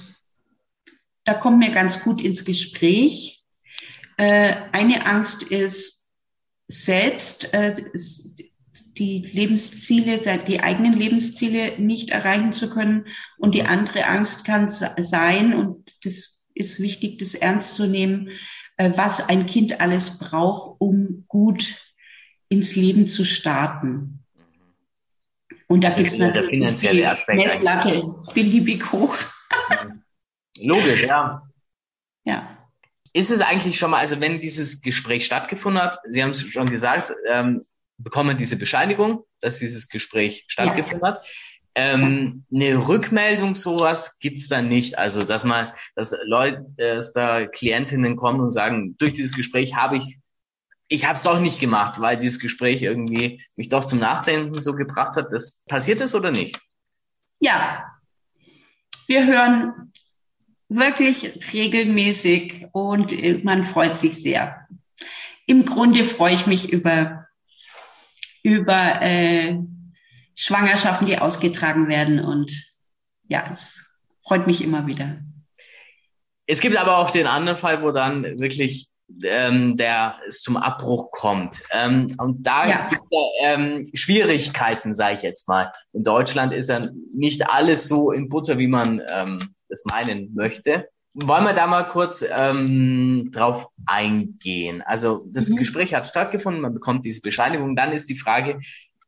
da 1.23 1.33
kommen 1.33 1.61
wir 1.61 1.71
ganz 1.71 2.03
gut 2.03 2.21
ins 2.21 2.45
Gespräch. 2.45 3.43
Äh, 4.17 4.55
eine 4.73 5.05
Angst 5.05 5.43
ist 5.43 6.09
selbst 6.67 7.53
äh, 7.53 7.75
die 8.97 9.19
Lebensziele, 9.21 10.19
die 10.19 10.59
eigenen 10.59 10.93
Lebensziele 10.93 11.79
nicht 11.79 12.09
erreichen 12.09 12.51
zu 12.51 12.69
können. 12.69 13.07
Und 13.37 13.55
die 13.55 13.63
andere 13.63 14.05
Angst 14.05 14.43
kann 14.43 14.69
sein, 14.69 15.53
und 15.53 15.89
das 16.03 16.41
ist 16.53 16.79
wichtig, 16.79 17.17
das 17.19 17.33
ernst 17.33 17.75
zu 17.75 17.87
nehmen, 17.87 18.31
äh, 18.75 18.91
was 18.95 19.29
ein 19.29 19.45
Kind 19.45 19.79
alles 19.79 20.19
braucht, 20.19 20.81
um 20.81 21.23
gut 21.27 21.75
ins 22.49 22.75
Leben 22.75 23.07
zu 23.07 23.25
starten. 23.25 24.19
Und 25.67 25.81
da 25.81 25.89
Also 25.89 26.01
gibt 26.01 26.13
es 26.13 26.17
der 26.17 26.27
natürlich 26.27 26.49
finanzielle 26.49 27.09
Aspekt 27.09 27.38
Messlatte 27.38 28.15
beliebig 28.33 28.91
hoch. 28.91 29.15
Logisch, 30.59 31.03
ja. 31.03 31.43
Ja. 32.25 32.57
Ist 33.13 33.29
es 33.29 33.41
eigentlich 33.41 33.77
schon 33.77 33.91
mal, 33.91 33.99
also 33.99 34.19
wenn 34.19 34.41
dieses 34.41 34.81
Gespräch 34.81 35.25
stattgefunden 35.25 35.81
hat, 35.81 35.99
Sie 36.09 36.21
haben 36.21 36.31
es 36.31 36.41
schon 36.41 36.69
gesagt, 36.69 37.13
ähm, 37.27 37.62
bekommen 37.97 38.38
diese 38.38 38.55
Bescheinigung, 38.55 39.23
dass 39.41 39.59
dieses 39.59 39.89
Gespräch 39.89 40.45
stattgefunden 40.47 41.07
hat. 41.07 41.25
Ähm, 41.75 42.45
eine 42.53 42.88
Rückmeldung, 42.88 43.55
sowas 43.55 44.17
gibt's 44.19 44.47
da 44.47 44.62
nicht. 44.62 44.97
Also, 44.97 45.23
dass 45.23 45.43
man, 45.43 45.69
dass 45.95 46.15
Leute, 46.25 46.65
äh, 46.77 46.95
dass 46.95 47.13
da 47.13 47.45
Klientinnen 47.45 48.15
kommen 48.15 48.39
und 48.39 48.49
sagen, 48.49 48.95
durch 48.97 49.13
dieses 49.13 49.35
Gespräch 49.35 49.75
habe 49.75 49.97
ich, 49.97 50.19
ich 50.89 51.06
habe 51.06 51.13
es 51.13 51.23
doch 51.23 51.39
nicht 51.39 51.60
gemacht, 51.60 52.02
weil 52.02 52.17
dieses 52.17 52.39
Gespräch 52.39 52.82
irgendwie 52.82 53.41
mich 53.56 53.69
doch 53.69 53.86
zum 53.86 53.99
Nachdenken 53.99 54.60
so 54.60 54.73
gebracht 54.73 55.15
hat. 55.15 55.32
Das 55.32 55.63
passiert 55.65 56.02
das 56.02 56.15
oder 56.15 56.32
nicht? 56.32 56.60
Ja. 57.39 57.86
Wir 59.08 59.25
hören 59.25 59.93
wirklich 60.67 61.54
regelmäßig 61.54 62.67
und 62.71 63.43
man 63.43 63.63
freut 63.65 63.97
sich 63.97 64.21
sehr. 64.21 64.67
Im 65.45 65.65
Grunde 65.65 66.06
freue 66.06 66.34
ich 66.34 66.47
mich 66.47 66.71
über, 66.71 67.28
über 68.43 69.02
äh, 69.02 69.58
Schwangerschaften, 70.36 71.06
die 71.06 71.19
ausgetragen 71.19 71.88
werden 71.88 72.19
und 72.19 72.52
ja, 73.28 73.47
es 73.52 73.93
freut 74.23 74.47
mich 74.47 74.62
immer 74.62 74.88
wieder. 74.88 75.21
Es 76.47 76.62
gibt 76.62 76.78
aber 76.78 76.97
auch 76.97 77.12
den 77.12 77.28
anderen 77.28 77.58
Fall, 77.58 77.84
wo 77.84 77.91
dann 77.91 78.23
wirklich 78.39 78.89
ähm, 79.23 79.75
der 79.77 80.15
es 80.27 80.41
zum 80.41 80.57
Abbruch 80.57 81.11
kommt. 81.11 81.61
Ähm, 81.71 82.11
und 82.19 82.45
da 82.45 82.67
Ja. 82.67 82.87
gibt 82.89 83.01
es 83.03 83.09
ja, 83.11 83.53
ähm, 83.53 83.89
Schwierigkeiten, 83.93 84.93
sage 84.93 85.15
ich 85.15 85.21
jetzt 85.21 85.47
mal. 85.47 85.71
In 85.93 86.03
Deutschland 86.03 86.53
ist 86.53 86.69
ja 86.69 86.81
nicht 87.15 87.49
alles 87.49 87.87
so 87.87 88.11
in 88.11 88.29
Butter, 88.29 88.57
wie 88.57 88.67
man 88.67 89.01
ähm, 89.09 89.53
das 89.67 89.83
meinen 89.85 90.33
möchte. 90.35 90.87
Wollen 91.15 91.43
wir 91.43 91.53
da 91.53 91.65
mal 91.67 91.83
kurz 91.83 92.23
ähm, 92.37 93.29
drauf 93.33 93.67
eingehen? 93.87 94.81
Also 94.83 95.25
das 95.27 95.49
Mhm. 95.49 95.55
Gespräch 95.57 95.93
hat 95.93 96.07
stattgefunden, 96.07 96.61
man 96.61 96.73
bekommt 96.73 97.03
diese 97.05 97.21
Bescheinigung. 97.21 97.75
Dann 97.75 97.91
ist 97.91 98.09
die 98.09 98.15
Frage, 98.17 98.59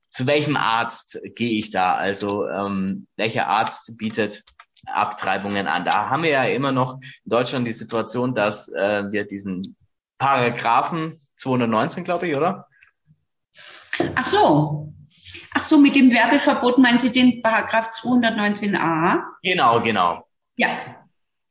zu 0.09 0.25
welchem 0.25 0.57
Arzt 0.57 1.19
gehe 1.35 1.57
ich 1.57 1.69
da? 1.69 1.95
Also 1.95 2.47
ähm, 2.47 3.07
welcher 3.15 3.47
Arzt 3.47 3.97
bietet 3.97 4.43
Abtreibungen 4.87 5.67
an? 5.67 5.85
Da 5.85 6.09
haben 6.09 6.23
wir 6.23 6.31
ja 6.31 6.43
immer 6.45 6.71
noch 6.71 6.95
in 6.95 7.29
Deutschland 7.29 7.67
die 7.67 7.73
Situation, 7.73 8.35
dass 8.35 8.67
äh, 8.69 9.03
wir 9.11 9.25
diesen 9.25 9.75
Paragraphen 10.21 11.19
219, 11.34 12.03
glaube 12.03 12.27
ich, 12.27 12.36
oder? 12.36 12.67
Ach 14.13 14.23
so. 14.23 14.93
Ach 15.55 15.63
so, 15.63 15.79
mit 15.79 15.95
dem 15.95 16.12
Werbeverbot 16.12 16.77
meinen 16.77 16.99
Sie 16.99 17.12
den 17.12 17.41
Paragraph 17.41 17.89
219a? 17.89 19.23
Genau, 19.41 19.81
genau. 19.81 20.27
Ja. 20.57 20.77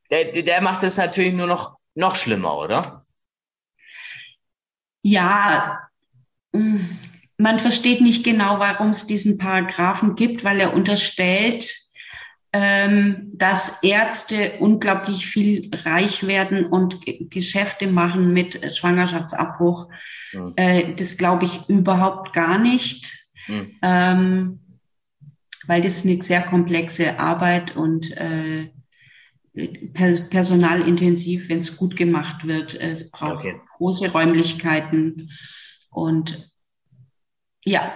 Der, 0.09 0.31
der- 0.41 0.61
macht 0.61 0.83
es 0.83 0.95
natürlich 0.95 1.33
nur 1.33 1.47
noch 1.47 1.75
noch 1.95 2.15
schlimmer, 2.15 2.57
oder? 2.57 3.01
Ja, 5.01 5.81
mh, 6.53 6.85
man 7.37 7.59
versteht 7.59 7.99
nicht 7.99 8.23
genau, 8.23 8.59
warum 8.59 8.91
es 8.91 9.05
diesen 9.05 9.37
Paragraphen 9.37 10.15
gibt, 10.15 10.45
weil 10.45 10.61
er 10.61 10.73
unterstellt, 10.73 11.69
ähm, 12.53 13.31
dass 13.33 13.81
Ärzte 13.81 14.53
unglaublich 14.59 15.25
viel 15.27 15.71
reich 15.85 16.27
werden 16.27 16.65
und 16.65 17.01
G- 17.05 17.25
Geschäfte 17.29 17.87
machen 17.87 18.33
mit 18.33 18.75
Schwangerschaftsabbruch. 18.75 19.87
Hm. 20.31 20.53
Äh, 20.57 20.95
das 20.95 21.17
glaube 21.17 21.45
ich 21.45 21.69
überhaupt 21.69 22.33
gar 22.33 22.59
nicht, 22.59 23.13
Hm. 23.45 23.71
ähm, 23.81 24.59
weil 25.67 25.81
das 25.81 26.03
eine 26.05 26.21
sehr 26.21 26.41
komplexe 26.41 27.19
Arbeit 27.19 27.75
und 27.75 28.11
äh, 28.17 28.69
per 29.93 30.13
personalintensiv, 30.29 31.49
wenn 31.49 31.59
es 31.59 31.77
gut 31.77 31.95
gemacht 31.95 32.45
wird. 32.47 32.73
Es 32.75 33.11
braucht 33.11 33.45
Okay. 33.45 33.61
große 33.77 34.11
Räumlichkeiten 34.11 35.29
und 35.89 36.51
ja, 37.65 37.93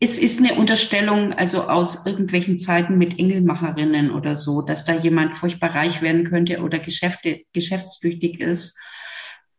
es 0.00 0.18
ist 0.18 0.38
eine 0.38 0.54
Unterstellung, 0.54 1.34
also 1.34 1.64
aus 1.64 2.06
irgendwelchen 2.06 2.58
Zeiten 2.58 2.96
mit 2.96 3.18
Engelmacherinnen 3.18 4.10
oder 4.10 4.34
so, 4.34 4.62
dass 4.62 4.86
da 4.86 4.94
jemand 4.94 5.36
furchtbar 5.36 5.74
reich 5.74 6.00
werden 6.00 6.24
könnte 6.24 6.62
oder 6.62 6.78
Geschäfte, 6.78 7.42
geschäftstüchtig 7.52 8.40
ist. 8.40 8.76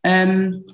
Ähm, 0.02 0.64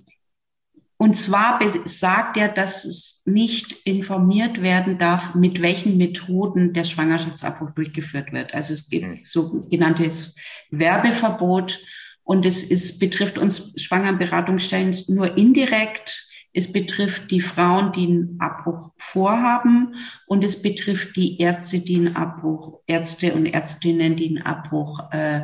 und 0.96 1.16
zwar 1.16 1.60
sagt 1.84 2.38
er, 2.38 2.48
dass 2.48 2.84
es 2.84 3.22
nicht 3.24 3.72
informiert 3.84 4.62
werden 4.62 4.98
darf, 4.98 5.34
mit 5.34 5.62
welchen 5.62 5.96
Methoden 5.96 6.72
der 6.72 6.84
Schwangerschaftsabbruch 6.84 7.70
durchgeführt 7.70 8.32
wird. 8.32 8.54
Also 8.54 8.72
es 8.72 8.88
Mhm. 8.90 9.12
gibt 9.12 9.24
sogenanntes 9.24 10.34
Werbeverbot 10.70 11.78
und 12.24 12.46
es 12.46 12.64
ist, 12.64 12.98
betrifft 12.98 13.38
uns 13.38 13.74
Schwangerberatungsstellen 13.76 14.96
nur 15.08 15.36
indirekt. 15.36 16.27
Es 16.58 16.72
betrifft 16.72 17.30
die 17.30 17.40
Frauen, 17.40 17.92
die 17.92 18.08
einen 18.08 18.40
Abbruch 18.40 18.90
vorhaben 18.96 19.94
und 20.26 20.42
es 20.42 20.60
betrifft 20.60 21.14
die 21.14 21.38
Ärzte, 21.38 21.78
die 21.78 21.94
einen 21.94 22.16
Abbruch, 22.16 22.80
Ärzte 22.88 23.32
und 23.32 23.46
Ärztinnen, 23.46 24.16
die 24.16 24.26
einen 24.26 24.42
Abbruch 24.42 25.12
äh, 25.12 25.42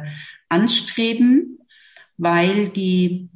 anstreben, 0.48 1.61
weil 2.16 2.70
die 2.70 3.29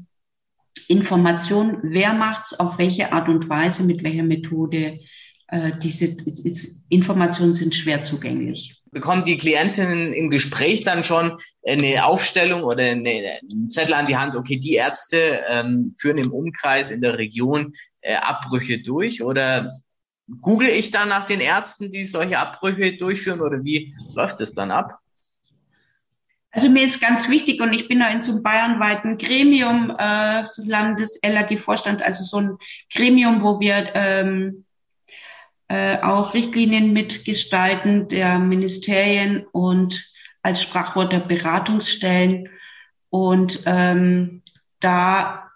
Information, 0.88 1.79
wer 1.85 2.14
macht's, 2.14 2.53
auf 2.53 2.79
welche 2.79 3.12
Art 3.12 3.29
und 3.29 3.49
Weise, 3.49 3.85
mit 3.85 4.03
welcher 4.03 4.25
Methode, 4.25 4.99
äh, 5.47 5.71
diese 5.81 6.17
Informationen 6.88 7.55
sind 7.55 7.77
schwer 7.77 8.03
zugänglich. 8.03 8.78
Bekommen 8.90 9.24
die 9.24 9.37
Klientinnen 9.37 10.12
im 10.12 10.31
Gespräch 10.31 10.85
dann 10.85 11.05
schon 11.05 11.38
eine 11.66 12.05
Aufstellung 12.05 12.62
oder 12.62 12.83
eine, 12.83 13.35
einen 13.42 13.68
Zettel 13.68 13.94
an 13.94 14.07
die 14.07 14.16
Hand, 14.16 14.35
okay, 14.35 14.57
die 14.57 14.74
Ärzte 14.74 15.40
ähm, 15.48 15.94
führen 15.98 16.18
im 16.18 16.33
Umkreis 16.33 16.90
in 16.90 17.01
der 17.01 17.18
Region 17.18 17.72
äh, 18.01 18.14
Abbrüche 18.14 18.81
durch 18.81 19.22
oder 19.22 19.66
google 20.40 20.68
ich 20.68 20.90
dann 20.90 21.09
nach 21.09 21.24
den 21.24 21.40
Ärzten, 21.40 21.90
die 21.90 22.05
solche 22.05 22.38
Abbrüche 22.38 22.96
durchführen 22.96 23.40
oder 23.40 23.64
wie 23.64 23.94
läuft 24.14 24.40
es 24.40 24.55
dann 24.55 24.70
ab? 24.70 24.98
Also 26.51 26.70
mir 26.70 26.83
ist 26.83 27.01
ganz 27.01 27.29
wichtig 27.29 27.61
und 27.61 27.72
ich 27.72 27.88
bin 27.88 28.01
da 28.01 28.09
in 28.09 28.22
so 28.22 28.33
einem 28.33 28.42
bayernweiten 28.42 29.18
Gremium, 29.18 29.94
äh, 29.98 30.44
Landes-LAG-Vorstand, 30.57 32.03
also 32.03 32.24
so 32.24 32.38
ein 32.38 32.59
Gremium, 32.92 33.42
wo 33.42 33.61
wir 33.61 33.92
ähm, 33.94 34.64
äh, 35.68 35.98
auch 35.98 36.35
Richtlinien 36.35 36.92
mitgestalten 36.92 38.09
der 38.09 38.38
Ministerien 38.38 39.46
und 39.52 40.12
als 40.42 40.62
Sprachwort 40.62 41.12
der 41.12 41.20
Beratungsstellen. 41.20 42.48
Und 43.11 43.62
ähm, 43.66 44.42
da 44.81 45.50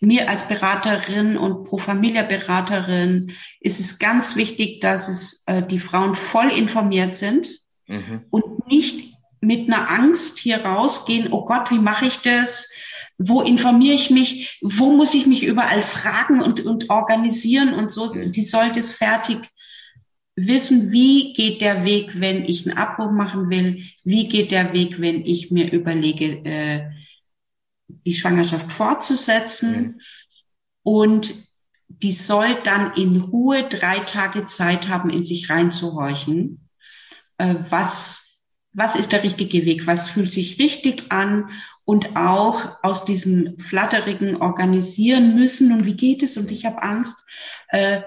mir 0.00 0.28
als 0.28 0.46
Beraterin 0.46 1.36
und 1.38 1.64
Pro 1.64 1.78
Familia 1.78 2.22
Beraterin 2.22 3.32
ist 3.60 3.80
es 3.80 3.98
ganz 3.98 4.36
wichtig, 4.36 4.80
dass 4.80 5.08
es 5.08 5.42
äh, 5.46 5.62
die 5.62 5.78
Frauen 5.78 6.14
voll 6.14 6.50
informiert 6.50 7.16
sind 7.16 7.48
Mhm. 7.88 8.24
und 8.30 8.66
nicht 8.68 9.14
mit 9.40 9.68
einer 9.68 9.90
Angst 9.90 10.38
hier 10.38 10.64
rausgehen, 10.64 11.32
oh 11.32 11.44
Gott, 11.44 11.70
wie 11.70 11.78
mache 11.78 12.06
ich 12.06 12.18
das? 12.18 12.70
Wo 13.18 13.40
informiere 13.40 13.94
ich 13.94 14.10
mich? 14.10 14.58
Wo 14.62 14.92
muss 14.92 15.14
ich 15.14 15.26
mich 15.26 15.42
überall 15.42 15.82
fragen 15.82 16.42
und, 16.42 16.60
und 16.60 16.90
organisieren 16.90 17.74
und 17.74 17.90
so? 17.90 18.12
Die 18.12 18.44
sollte 18.44 18.80
es 18.80 18.92
fertig 18.92 19.50
wissen, 20.36 20.92
wie 20.92 21.32
geht 21.32 21.62
der 21.62 21.84
Weg, 21.84 22.20
wenn 22.20 22.44
ich 22.44 22.66
einen 22.66 22.76
Abbruch 22.76 23.10
machen 23.10 23.48
will? 23.48 23.84
Wie 24.04 24.28
geht 24.28 24.50
der 24.50 24.72
Weg, 24.72 25.00
wenn 25.00 25.24
ich 25.24 25.50
mir 25.50 25.72
überlege, 25.72 26.44
äh, 26.44 26.90
die 27.88 28.14
Schwangerschaft 28.14 28.70
fortzusetzen? 28.70 30.02
Und 30.82 31.34
die 31.88 32.12
soll 32.12 32.62
dann 32.64 32.94
in 32.94 33.20
Ruhe 33.20 33.68
drei 33.68 34.00
Tage 34.00 34.46
Zeit 34.46 34.88
haben, 34.88 35.10
in 35.10 35.24
sich 35.24 35.48
reinzuhorchen. 35.48 36.68
Äh, 37.38 37.54
was, 37.70 38.38
was 38.72 38.94
ist 38.94 39.12
der 39.12 39.22
richtige 39.22 39.64
Weg? 39.64 39.86
Was 39.86 40.10
fühlt 40.10 40.32
sich 40.32 40.58
richtig 40.58 41.10
an? 41.10 41.50
Und 41.86 42.16
auch 42.16 42.76
aus 42.82 43.06
diesem 43.06 43.58
flatterigen 43.58 44.36
organisieren 44.36 45.34
müssen 45.34 45.72
und 45.72 45.86
wie 45.86 45.96
geht 45.96 46.22
es 46.22 46.36
und 46.36 46.50
ich 46.50 46.66
habe 46.66 46.82
Angst, 46.82 47.16
äh, 47.68 48.02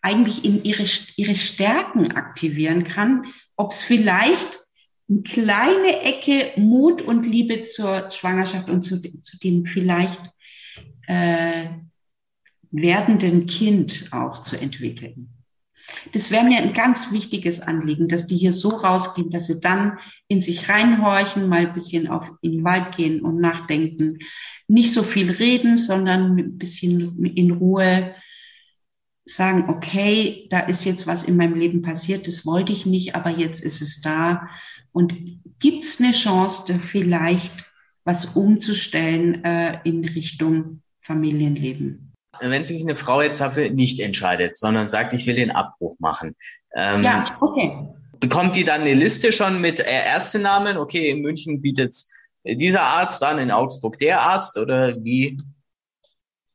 eigentlich 0.00 0.44
in 0.44 0.64
ihre, 0.64 0.84
ihre 1.16 1.34
Stärken 1.34 2.12
aktivieren 2.12 2.84
kann, 2.84 3.26
ob 3.54 3.72
es 3.72 3.82
vielleicht 3.82 4.58
eine 5.10 5.22
kleine 5.22 6.02
Ecke 6.02 6.52
Mut 6.56 7.02
und 7.02 7.26
Liebe 7.26 7.64
zur 7.64 8.10
Schwangerschaft 8.10 8.68
und 8.68 8.82
zu, 8.82 9.00
zu 9.00 9.38
dem 9.38 9.66
vielleicht 9.66 10.20
äh, 11.06 11.66
werdenden 12.70 13.46
Kind 13.46 14.08
auch 14.10 14.42
zu 14.42 14.56
entwickeln. 14.58 15.37
Das 16.12 16.30
wäre 16.30 16.44
mir 16.44 16.58
ein 16.58 16.72
ganz 16.72 17.12
wichtiges 17.12 17.60
Anliegen, 17.60 18.08
dass 18.08 18.26
die 18.26 18.36
hier 18.36 18.52
so 18.52 18.68
rausgehen, 18.68 19.30
dass 19.30 19.46
sie 19.46 19.60
dann 19.60 19.98
in 20.28 20.40
sich 20.40 20.68
reinhorchen, 20.68 21.48
mal 21.48 21.66
ein 21.66 21.74
bisschen 21.74 22.08
auf 22.08 22.30
in 22.42 22.52
den 22.52 22.64
Wald 22.64 22.96
gehen 22.96 23.22
und 23.22 23.40
nachdenken. 23.40 24.18
Nicht 24.66 24.92
so 24.92 25.02
viel 25.02 25.30
reden, 25.30 25.78
sondern 25.78 26.38
ein 26.38 26.58
bisschen 26.58 27.24
in 27.24 27.50
Ruhe 27.50 28.14
sagen, 29.24 29.68
okay, 29.68 30.46
da 30.50 30.60
ist 30.60 30.84
jetzt 30.84 31.06
was 31.06 31.24
in 31.24 31.36
meinem 31.36 31.54
Leben 31.54 31.82
passiert, 31.82 32.26
das 32.26 32.46
wollte 32.46 32.72
ich 32.72 32.86
nicht, 32.86 33.14
aber 33.14 33.30
jetzt 33.30 33.62
ist 33.62 33.82
es 33.82 34.00
da. 34.00 34.48
Und 34.92 35.14
gibt 35.58 35.84
es 35.84 36.00
eine 36.00 36.12
Chance, 36.12 36.64
da 36.66 36.78
vielleicht 36.78 37.52
was 38.04 38.24
umzustellen 38.24 39.44
äh, 39.44 39.80
in 39.84 40.04
Richtung 40.04 40.82
Familienleben? 41.02 42.07
Wenn 42.40 42.64
sich 42.64 42.82
eine 42.82 42.96
Frau 42.96 43.22
jetzt 43.22 43.40
dafür 43.40 43.70
nicht 43.70 44.00
entscheidet, 44.00 44.56
sondern 44.56 44.88
sagt, 44.88 45.12
ich 45.12 45.26
will 45.26 45.34
den 45.34 45.50
Abbruch 45.50 45.96
machen. 45.98 46.36
Ähm, 46.74 47.02
ja, 47.02 47.36
okay. 47.40 47.88
Bekommt 48.20 48.56
die 48.56 48.64
dann 48.64 48.80
eine 48.80 48.94
Liste 48.94 49.32
schon 49.32 49.60
mit 49.60 49.80
Ärztenamen? 49.80 50.76
Okay, 50.76 51.10
in 51.10 51.20
München 51.20 51.60
bietet 51.60 51.94
dieser 52.44 52.82
Arzt 52.82 53.22
an, 53.22 53.38
in 53.38 53.50
Augsburg 53.50 53.98
der 53.98 54.20
Arzt 54.20 54.58
oder 54.58 55.02
wie? 55.04 55.40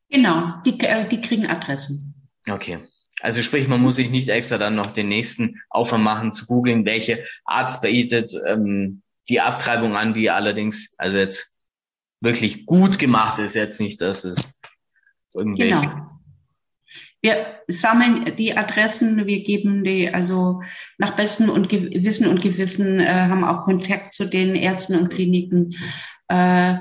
Genau, 0.09 0.49
die, 0.65 0.79
äh, 0.79 1.07
die 1.07 1.21
kriegen 1.21 1.47
Adressen. 1.47 2.15
Okay. 2.49 2.79
Also 3.21 3.41
sprich, 3.41 3.67
man 3.67 3.81
muss 3.81 3.95
sich 3.95 4.09
nicht 4.09 4.27
extra 4.29 4.57
dann 4.57 4.75
noch 4.75 4.91
den 4.91 5.07
nächsten 5.07 5.61
Aufwand 5.69 6.03
machen, 6.03 6.33
zu 6.33 6.45
googeln, 6.45 6.85
welche 6.85 7.23
Arzt 7.45 7.81
bietet 7.81 8.33
ähm, 8.45 9.01
die 9.29 9.39
Abtreibung 9.39 9.95
an, 9.95 10.13
die 10.13 10.29
allerdings 10.29 10.93
also 10.97 11.17
jetzt 11.17 11.55
wirklich 12.19 12.65
gut 12.65 12.99
gemacht 12.99 13.39
ist, 13.39 13.55
jetzt 13.55 13.79
nicht, 13.79 14.01
dass 14.01 14.23
es 14.25 14.59
irgendwelche. 15.35 15.81
Genau. 15.81 16.09
Wir 17.21 17.61
sammeln 17.69 18.35
die 18.35 18.57
Adressen, 18.57 19.25
wir 19.25 19.43
geben 19.43 19.85
die 19.85 20.13
also 20.13 20.61
nach 20.97 21.15
bestem 21.15 21.49
und 21.49 21.71
Wissen 21.71 22.27
und 22.27 22.41
Gewissen, 22.41 22.99
äh, 22.99 23.07
haben 23.07 23.45
auch 23.45 23.63
Kontakt 23.63 24.13
zu 24.13 24.25
den 24.25 24.55
Ärzten 24.55 24.97
und 24.97 25.09
Kliniken, 25.09 25.75
äh, 26.27 26.75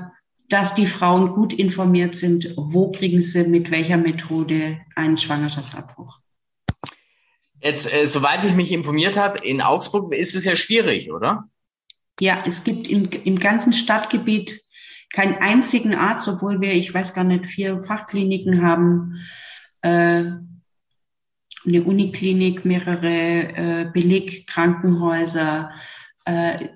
dass 0.49 0.75
die 0.75 0.89
Frauen 0.89 1.33
gut 1.33 1.53
informiert 1.53 2.17
sind, 2.17 2.55
wo 2.57 2.91
kriegen 2.91 3.21
sie 3.21 3.45
mit 3.45 3.71
welcher 3.71 3.97
Methode 3.97 4.81
einen 4.97 5.17
Schwangerschaftsabbruch. 5.17 6.19
Jetzt, 7.63 7.95
äh, 7.95 8.05
soweit 8.05 8.45
ich 8.45 8.55
mich 8.57 8.73
informiert 8.73 9.17
habe, 9.17 9.47
in 9.47 9.61
Augsburg 9.61 10.13
ist 10.13 10.35
es 10.35 10.45
ja 10.45 10.57
schwierig, 10.57 11.13
oder? 11.13 11.45
Ja, 12.21 12.43
es 12.45 12.65
gibt 12.65 12.89
im, 12.89 13.09
im 13.09 13.39
ganzen 13.39 13.73
Stadtgebiet 13.73 14.61
keinen 15.13 15.37
einzigen 15.37 15.95
Arzt, 15.95 16.27
obwohl 16.29 16.61
wir, 16.61 16.73
ich 16.73 16.93
weiß 16.93 17.15
gar 17.15 17.25
nicht, 17.25 17.47
vier 17.47 17.85
Fachkliniken 17.85 18.67
haben, 18.67 19.21
äh, 19.83 20.25
eine 21.65 21.83
Uniklinik, 21.85 22.65
mehrere 22.65 23.07
äh, 23.07 23.91
Belegkrankenhäuser. 23.93 25.71
Äh, 26.25 26.69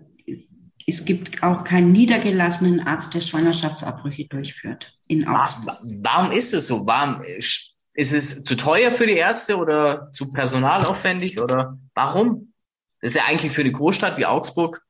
es 0.87 1.05
gibt 1.05 1.42
auch 1.42 1.64
keinen 1.64 1.90
niedergelassenen 1.90 2.87
Arzt, 2.87 3.12
der 3.12 3.20
Schwangerschaftsabbrüche 3.20 4.27
durchführt 4.29 4.96
in 5.09 5.27
Augsburg. 5.27 5.79
Warum 5.83 6.31
ist 6.31 6.55
es 6.55 6.68
so? 6.68 6.87
Warum 6.87 7.22
ist 7.22 7.75
es 8.12 8.44
zu 8.44 8.57
teuer 8.57 8.92
für 8.92 9.07
die 9.07 9.16
Ärzte 9.16 9.57
oder 9.57 10.11
zu 10.12 10.31
personalaufwendig 10.31 11.40
oder 11.40 11.79
warum? 11.94 12.53
Das 13.01 13.11
ist 13.11 13.16
ja 13.16 13.25
eigentlich 13.25 13.53
für 13.53 13.62
eine 13.62 13.72
Großstadt 13.72 14.16
wie 14.18 14.27
Augsburg. 14.27 14.86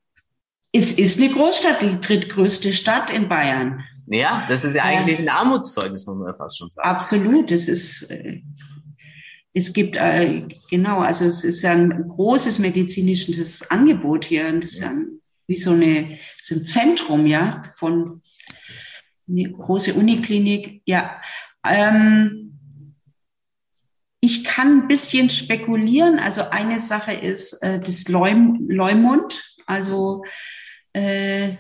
Es 0.73 0.93
ist 0.93 1.21
eine 1.21 1.33
Großstadt, 1.33 1.83
die 1.83 2.01
drittgrößte 2.01 2.73
Stadt 2.73 3.11
in 3.11 3.29
Bayern. 3.29 3.85
Ja, 4.07 4.45
das 4.49 4.65
ist 4.65 4.77
ja 4.77 4.85
eigentlich 4.85 5.19
ein 5.19 5.29
Armutszeugnis, 5.29 6.07
muss 6.07 6.17
man 6.17 6.29
ja 6.29 6.35
fast 6.35 6.59
schon 6.59 6.71
sagen. 6.71 6.89
Absolut, 6.89 7.51
es 7.51 7.67
ist, 7.67 8.03
äh, 8.11 8.43
es 9.53 9.73
gibt, 9.73 9.97
äh, 9.97 10.43
genau, 10.71 11.01
also 11.01 11.25
es 11.25 11.43
ist 11.43 11.63
ja 11.63 11.73
ein 11.73 12.09
großes 12.09 12.59
medizinisches 12.59 13.69
Angebot 13.71 14.25
hier 14.25 14.49
und 14.49 14.63
das 14.63 14.73
ist 14.73 14.81
ja 14.81 14.93
wie 15.49 15.57
so 15.57 15.71
eine, 15.71 16.19
so 16.43 16.57
ein 16.57 16.67
Zentrum, 16.67 17.27
ja, 17.27 17.73
von 17.79 18.23
eine 19.29 19.51
große 19.51 19.95
Uniklinik, 19.95 20.83
ja. 20.85 21.21
Ähm, 21.65 22.47
ich 24.21 24.45
kann 24.45 24.81
ein 24.81 24.89
bisschen 24.89 25.31
spekulieren. 25.31 26.19
Also 26.19 26.43
eine 26.51 26.81
Sache 26.81 27.13
ist 27.13 27.55
äh, 27.63 27.81
das 27.81 28.09
Leum, 28.09 28.67
Leumund. 28.69 29.57
Also 29.67 30.25
äh, 30.97 31.57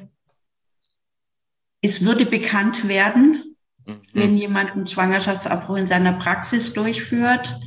es 1.82 2.02
würde 2.02 2.24
bekannt 2.24 2.88
werden, 2.88 3.56
mhm. 3.84 4.00
wenn 4.14 4.36
jemand 4.38 4.72
einen 4.72 4.86
Schwangerschaftsabbruch 4.86 5.76
in 5.76 5.86
seiner 5.86 6.14
Praxis 6.14 6.72
durchführt. 6.72 7.60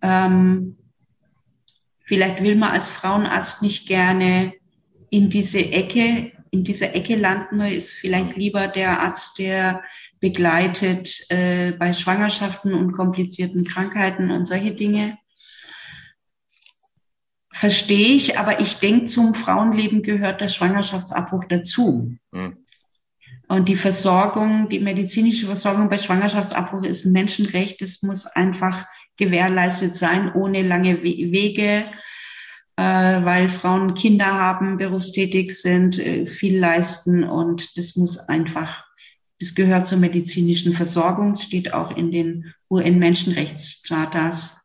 Ähm, 0.00 0.76
vielleicht 2.04 2.40
will 2.42 2.54
man 2.54 2.70
als 2.70 2.88
Frauenarzt 2.88 3.62
nicht 3.62 3.88
gerne 3.88 4.52
in 5.10 5.28
diese 5.28 5.58
Ecke, 5.58 6.32
in 6.52 6.62
dieser 6.62 6.94
Ecke 6.94 7.16
landen, 7.16 7.60
ist 7.62 7.92
vielleicht 7.92 8.36
lieber 8.36 8.68
der 8.68 9.00
Arzt, 9.00 9.38
der 9.38 9.82
begleitet 10.20 11.26
äh, 11.30 11.72
bei 11.72 11.92
Schwangerschaften 11.92 12.74
und 12.74 12.92
komplizierten 12.92 13.64
Krankheiten 13.64 14.30
und 14.30 14.46
solche 14.46 14.72
Dinge. 14.72 15.18
Verstehe 17.58 18.08
ich, 18.08 18.38
aber 18.38 18.60
ich 18.60 18.80
denke, 18.80 19.06
zum 19.06 19.32
Frauenleben 19.32 20.02
gehört 20.02 20.42
der 20.42 20.50
Schwangerschaftsabbruch 20.50 21.44
dazu. 21.48 22.14
Mhm. 22.30 22.58
Und 23.48 23.68
die 23.70 23.76
Versorgung, 23.76 24.68
die 24.68 24.78
medizinische 24.78 25.46
Versorgung 25.46 25.88
bei 25.88 25.96
Schwangerschaftsabbruch 25.96 26.82
ist 26.82 27.06
ein 27.06 27.12
Menschenrecht. 27.12 27.80
Es 27.80 28.02
muss 28.02 28.26
einfach 28.26 28.84
gewährleistet 29.16 29.96
sein, 29.96 30.34
ohne 30.34 30.60
lange 30.60 31.02
Wege, 31.02 31.86
äh, 32.76 32.82
weil 32.82 33.48
Frauen 33.48 33.94
Kinder 33.94 34.34
haben, 34.34 34.76
berufstätig 34.76 35.58
sind, 35.58 35.98
äh, 35.98 36.26
viel 36.26 36.58
leisten 36.58 37.24
und 37.24 37.78
das 37.78 37.96
muss 37.96 38.18
einfach, 38.18 38.84
das 39.40 39.54
gehört 39.54 39.86
zur 39.86 39.96
medizinischen 39.96 40.74
Versorgung, 40.74 41.38
steht 41.38 41.72
auch 41.72 41.96
in 41.96 42.10
den 42.10 42.52
UN-Menschenrechtschartas. 42.68 44.60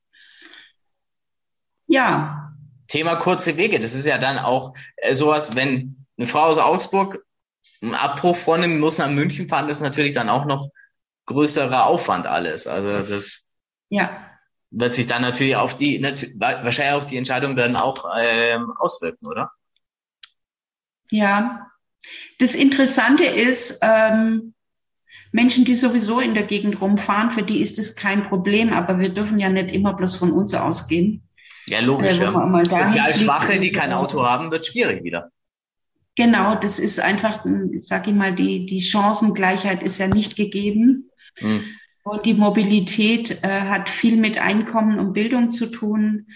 Ja. 1.88 2.41
Thema 2.92 3.16
kurze 3.16 3.56
Wege, 3.56 3.80
das 3.80 3.94
ist 3.94 4.06
ja 4.06 4.18
dann 4.18 4.38
auch 4.38 4.74
äh, 4.98 5.16
sowas, 5.16 5.56
wenn 5.56 5.96
eine 6.18 6.28
Frau 6.28 6.42
aus 6.42 6.58
Augsburg 6.58 7.26
einen 7.82 7.96
Abbruch 7.96 8.36
vornimmt, 8.36 8.82
muss 8.82 8.98
nach 8.98 9.10
München 9.10 9.48
fahren, 9.48 9.70
das 9.70 9.78
ist 9.78 9.84
natürlich 9.84 10.14
dann 10.14 10.28
auch 10.28 10.44
noch 10.44 10.68
größerer 11.26 11.86
Aufwand 11.86 12.28
alles. 12.28 12.68
Also 12.68 13.10
das 13.10 13.56
ja. 13.88 14.30
wird 14.72 14.94
sich 14.94 15.08
dann 15.08 15.22
natürlich 15.22 15.56
auf 15.56 15.78
die, 15.78 16.04
wahrscheinlich 16.04 16.96
auf 16.96 17.06
die 17.06 17.16
Entscheidung 17.16 17.56
dann 17.56 17.78
auch 17.78 18.10
ähm, 18.20 18.74
auswirken, 18.78 19.26
oder? 19.26 19.52
Ja. 21.10 21.72
Das 22.40 22.56
Interessante 22.56 23.24
ist, 23.24 23.80
ähm, 23.82 24.54
Menschen, 25.32 25.64
die 25.64 25.76
sowieso 25.76 26.20
in 26.20 26.34
der 26.34 26.44
Gegend 26.44 26.82
rumfahren, 26.82 27.32
für 27.32 27.44
die 27.44 27.62
ist 27.62 27.80
es 27.80 27.96
kein 27.96 28.24
Problem, 28.24 28.74
aber 28.74 29.00
wir 29.00 29.14
dürfen 29.14 29.40
ja 29.40 29.48
nicht 29.48 29.74
immer 29.74 29.94
bloß 29.94 30.18
von 30.18 30.34
uns 30.34 30.54
ausgehen. 30.54 31.24
Ja, 31.72 31.80
logisch. 31.80 32.20
Äh, 32.20 32.24
ja. 32.24 32.66
Sozial 32.66 33.14
Schwache, 33.14 33.60
die 33.60 33.72
kein 33.72 33.94
Auto 33.94 34.24
haben, 34.24 34.52
wird 34.52 34.66
schwierig 34.66 35.04
wieder. 35.04 35.32
Genau, 36.18 36.56
das 36.56 36.80
ist 36.80 37.00
einfach, 37.00 37.46
sag 37.78 38.08
ich 38.08 38.14
mal, 38.14 38.36
die, 38.36 38.66
die 38.66 38.82
Chancengleichheit 38.82 39.82
ist 39.82 39.98
ja 39.98 40.08
nicht 40.08 40.36
gegeben. 40.36 41.10
Mhm. 41.40 41.64
Und 42.04 42.26
die 42.26 42.34
Mobilität 42.34 43.42
äh, 43.44 43.62
hat 43.62 43.88
viel 43.88 44.18
mit 44.18 44.38
Einkommen 44.38 45.00
und 45.00 45.14
Bildung 45.14 45.52
zu 45.52 45.68
tun. 45.68 46.28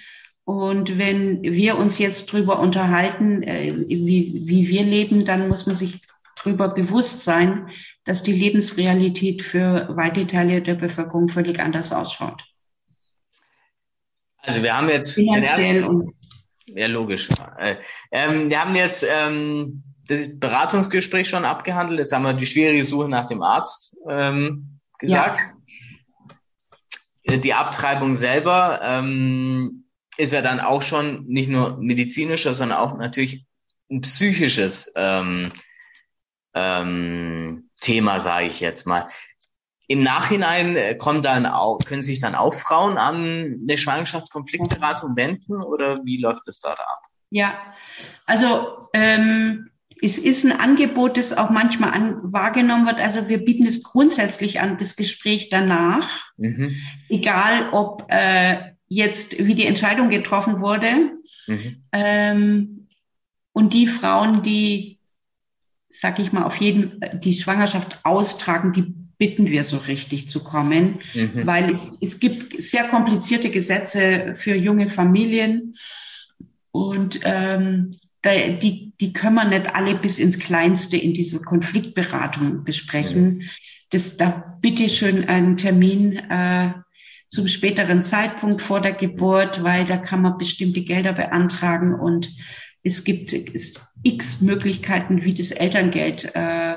Und 0.45 0.97
wenn 0.97 1.41
wir 1.43 1.77
uns 1.77 1.97
jetzt 1.97 2.31
drüber 2.31 2.59
unterhalten, 2.59 3.43
äh, 3.43 3.73
wie, 3.87 4.43
wie 4.45 4.69
wir 4.69 4.83
leben, 4.83 5.25
dann 5.25 5.49
muss 5.49 5.65
man 5.65 5.75
sich 5.75 6.01
drüber 6.37 6.69
bewusst 6.69 7.23
sein, 7.23 7.67
dass 8.05 8.23
die 8.23 8.31
Lebensrealität 8.31 9.41
für 9.41 9.89
weite 9.89 10.27
Teile 10.27 10.61
der 10.61 10.75
Bevölkerung 10.75 11.27
völlig 11.27 11.59
anders 11.59 11.91
ausschaut. 11.91 12.41
Also 14.45 14.63
wir 14.63 14.75
haben 14.75 14.89
jetzt 14.89 15.13
Finanziell 15.13 15.85
und 15.85 16.09
ja, 16.67 16.87
logisch. 16.87 17.29
Äh, 17.59 17.75
ähm, 18.11 18.49
wir 18.49 18.59
haben 18.59 18.75
jetzt 18.75 19.05
ähm, 19.07 19.83
das 20.07 20.39
Beratungsgespräch 20.39 21.29
schon 21.29 21.45
abgehandelt. 21.45 21.99
Jetzt 21.99 22.11
haben 22.11 22.23
wir 22.23 22.33
die 22.33 22.45
schwierige 22.45 22.83
Suche 22.83 23.09
nach 23.09 23.25
dem 23.25 23.41
Arzt 23.41 23.95
ähm, 24.09 24.79
gesagt. 24.99 25.39
Ja. 27.27 27.37
Die 27.37 27.53
Abtreibung 27.53 28.15
selber 28.15 28.79
ähm, 28.83 29.85
ist 30.17 30.33
ja 30.33 30.41
dann 30.41 30.59
auch 30.59 30.81
schon 30.81 31.25
nicht 31.27 31.49
nur 31.49 31.77
medizinischer, 31.77 32.53
sondern 32.53 32.77
auch 32.77 32.97
natürlich 32.97 33.45
ein 33.89 34.01
psychisches 34.01 34.93
ähm, 34.95 35.51
ähm, 36.53 37.69
Thema, 37.79 38.19
sage 38.19 38.47
ich 38.47 38.59
jetzt 38.59 38.85
mal. 38.85 39.09
Im 39.87 40.03
Nachhinein 40.03 40.75
äh, 40.75 40.95
kommen 40.95 41.21
dann 41.21 41.45
auch, 41.45 41.79
können 41.79 42.03
sich 42.03 42.19
dann 42.19 42.35
auch 42.35 42.53
Frauen 42.53 42.97
an 42.97 43.59
eine 43.61 43.77
Schwangerschaftskonfliktberatung 43.77 45.15
wenden 45.15 45.61
oder 45.61 45.99
wie 46.03 46.17
läuft 46.17 46.47
es 46.47 46.59
da 46.59 46.71
ab? 46.71 47.01
Ja, 47.29 47.53
also 48.25 48.87
ähm, 48.93 49.69
es 50.01 50.17
ist 50.17 50.43
ein 50.43 50.51
Angebot, 50.51 51.17
das 51.17 51.37
auch 51.37 51.49
manchmal 51.49 51.91
an, 51.91 52.33
wahrgenommen 52.33 52.85
wird. 52.85 52.99
Also 52.99 53.29
wir 53.29 53.43
bieten 53.43 53.65
es 53.65 53.83
grundsätzlich 53.83 54.59
an, 54.59 54.77
das 54.77 54.95
Gespräch 54.95 55.49
danach, 55.49 56.09
mhm. 56.37 56.75
egal 57.09 57.69
ob 57.71 58.05
äh, 58.09 58.73
jetzt 58.87 59.37
wie 59.37 59.55
die 59.55 59.65
Entscheidung 59.65 60.09
getroffen 60.09 60.61
wurde. 60.61 61.11
Mhm. 61.47 61.83
Ähm, 61.91 62.87
und 63.53 63.73
die 63.73 63.87
Frauen, 63.87 64.41
die, 64.41 64.99
sag 65.87 66.19
ich 66.19 66.33
mal, 66.33 66.43
auf 66.43 66.57
jeden 66.57 66.99
die 67.21 67.35
Schwangerschaft 67.35 67.99
austragen, 68.03 68.73
die 68.73 68.94
bitten 69.17 69.47
wir 69.47 69.63
so 69.63 69.77
richtig 69.77 70.29
zu 70.29 70.43
kommen, 70.43 70.99
mhm. 71.13 71.45
weil 71.45 71.69
es, 71.69 71.97
es 72.01 72.19
gibt 72.19 72.61
sehr 72.61 72.85
komplizierte 72.85 73.49
Gesetze 73.49 74.33
für 74.35 74.55
junge 74.55 74.89
Familien 74.89 75.75
und 76.71 77.19
ähm, 77.23 77.91
die, 78.25 78.93
die 78.99 79.13
können 79.13 79.35
wir 79.35 79.45
nicht 79.45 79.75
alle 79.75 79.95
bis 79.95 80.19
ins 80.19 80.39
Kleinste 80.39 80.97
in 80.97 81.13
dieser 81.13 81.39
Konfliktberatung 81.39 82.63
besprechen. 82.63 83.37
Mhm. 83.37 83.41
Das, 83.91 84.17
da 84.17 84.57
bitte 84.61 84.89
schön 84.89 85.29
einen 85.29 85.57
Termin 85.57 86.17
äh, 86.17 86.73
zum 87.27 87.47
späteren 87.47 88.03
Zeitpunkt 88.03 88.61
vor 88.61 88.81
der 88.81 88.93
Geburt, 88.93 89.63
weil 89.63 89.85
da 89.85 89.97
kann 89.97 90.21
man 90.21 90.37
bestimmte 90.37 90.81
Gelder 90.81 91.13
beantragen 91.13 91.93
und 91.93 92.29
es 92.83 93.03
gibt 93.03 93.33
x 94.03 94.41
Möglichkeiten, 94.41 95.23
wie 95.23 95.33
das 95.33 95.51
Elterngeld 95.51 96.35
äh, 96.35 96.75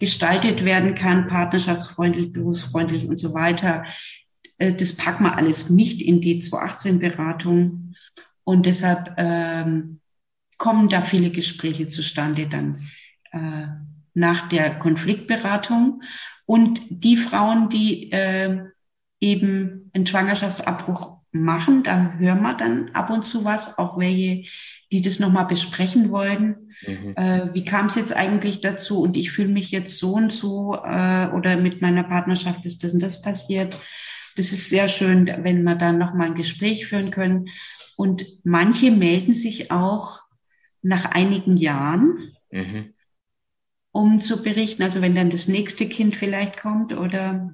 gestaltet 0.00 0.64
werden 0.64 0.96
kann, 0.96 1.28
partnerschaftsfreundlich, 1.28 2.32
berufsfreundlich 2.32 3.06
und 3.06 3.18
so 3.18 3.32
weiter. 3.34 3.84
Äh, 4.58 4.72
das 4.72 4.96
packen 4.96 5.24
wir 5.24 5.36
alles 5.36 5.70
nicht 5.70 6.02
in 6.02 6.20
die 6.20 6.42
218-Beratung. 6.42 7.94
Und 8.42 8.66
deshalb 8.66 9.14
ähm, 9.18 10.00
kommen 10.58 10.88
da 10.88 11.02
viele 11.02 11.30
Gespräche 11.30 11.86
zustande 11.86 12.48
dann 12.48 12.88
äh, 13.30 13.66
nach 14.14 14.48
der 14.48 14.78
Konfliktberatung. 14.78 16.02
Und 16.46 16.80
die 16.88 17.16
Frauen, 17.16 17.68
die 17.68 18.10
äh, 18.10 18.64
eben 19.20 19.90
einen 19.92 20.06
Schwangerschaftsabbruch 20.06 21.18
machen, 21.30 21.82
da 21.82 22.14
hören 22.14 22.42
wir 22.42 22.54
dann 22.54 22.90
ab 22.94 23.10
und 23.10 23.24
zu 23.24 23.44
was, 23.44 23.78
auch 23.78 23.98
welche, 23.98 24.48
die 24.90 25.02
das 25.02 25.20
nochmal 25.20 25.46
besprechen 25.46 26.10
wollen. 26.10 26.69
Mhm. 26.86 27.12
Äh, 27.16 27.54
wie 27.54 27.64
kam 27.64 27.86
es 27.86 27.94
jetzt 27.94 28.14
eigentlich 28.14 28.60
dazu 28.60 29.02
und 29.02 29.16
ich 29.16 29.32
fühle 29.32 29.48
mich 29.48 29.70
jetzt 29.70 29.98
so 29.98 30.14
und 30.14 30.32
so 30.32 30.74
äh, 30.74 31.28
oder 31.28 31.56
mit 31.56 31.82
meiner 31.82 32.04
Partnerschaft 32.04 32.64
ist 32.64 32.82
das 32.84 32.92
und 32.92 33.00
das 33.00 33.22
passiert. 33.22 33.76
Das 34.36 34.52
ist 34.52 34.68
sehr 34.68 34.88
schön, 34.88 35.26
wenn 35.26 35.62
wir 35.62 35.74
dann 35.74 35.98
nochmal 35.98 36.28
ein 36.28 36.34
Gespräch 36.34 36.86
führen 36.86 37.10
können. 37.10 37.48
Und 37.96 38.26
manche 38.44 38.90
melden 38.90 39.34
sich 39.34 39.70
auch 39.70 40.20
nach 40.82 41.04
einigen 41.04 41.56
Jahren, 41.56 42.32
mhm. 42.50 42.94
um 43.92 44.20
zu 44.22 44.42
berichten, 44.42 44.82
also 44.82 45.02
wenn 45.02 45.14
dann 45.14 45.30
das 45.30 45.48
nächste 45.48 45.88
Kind 45.88 46.16
vielleicht 46.16 46.58
kommt 46.58 46.92
oder 46.94 47.52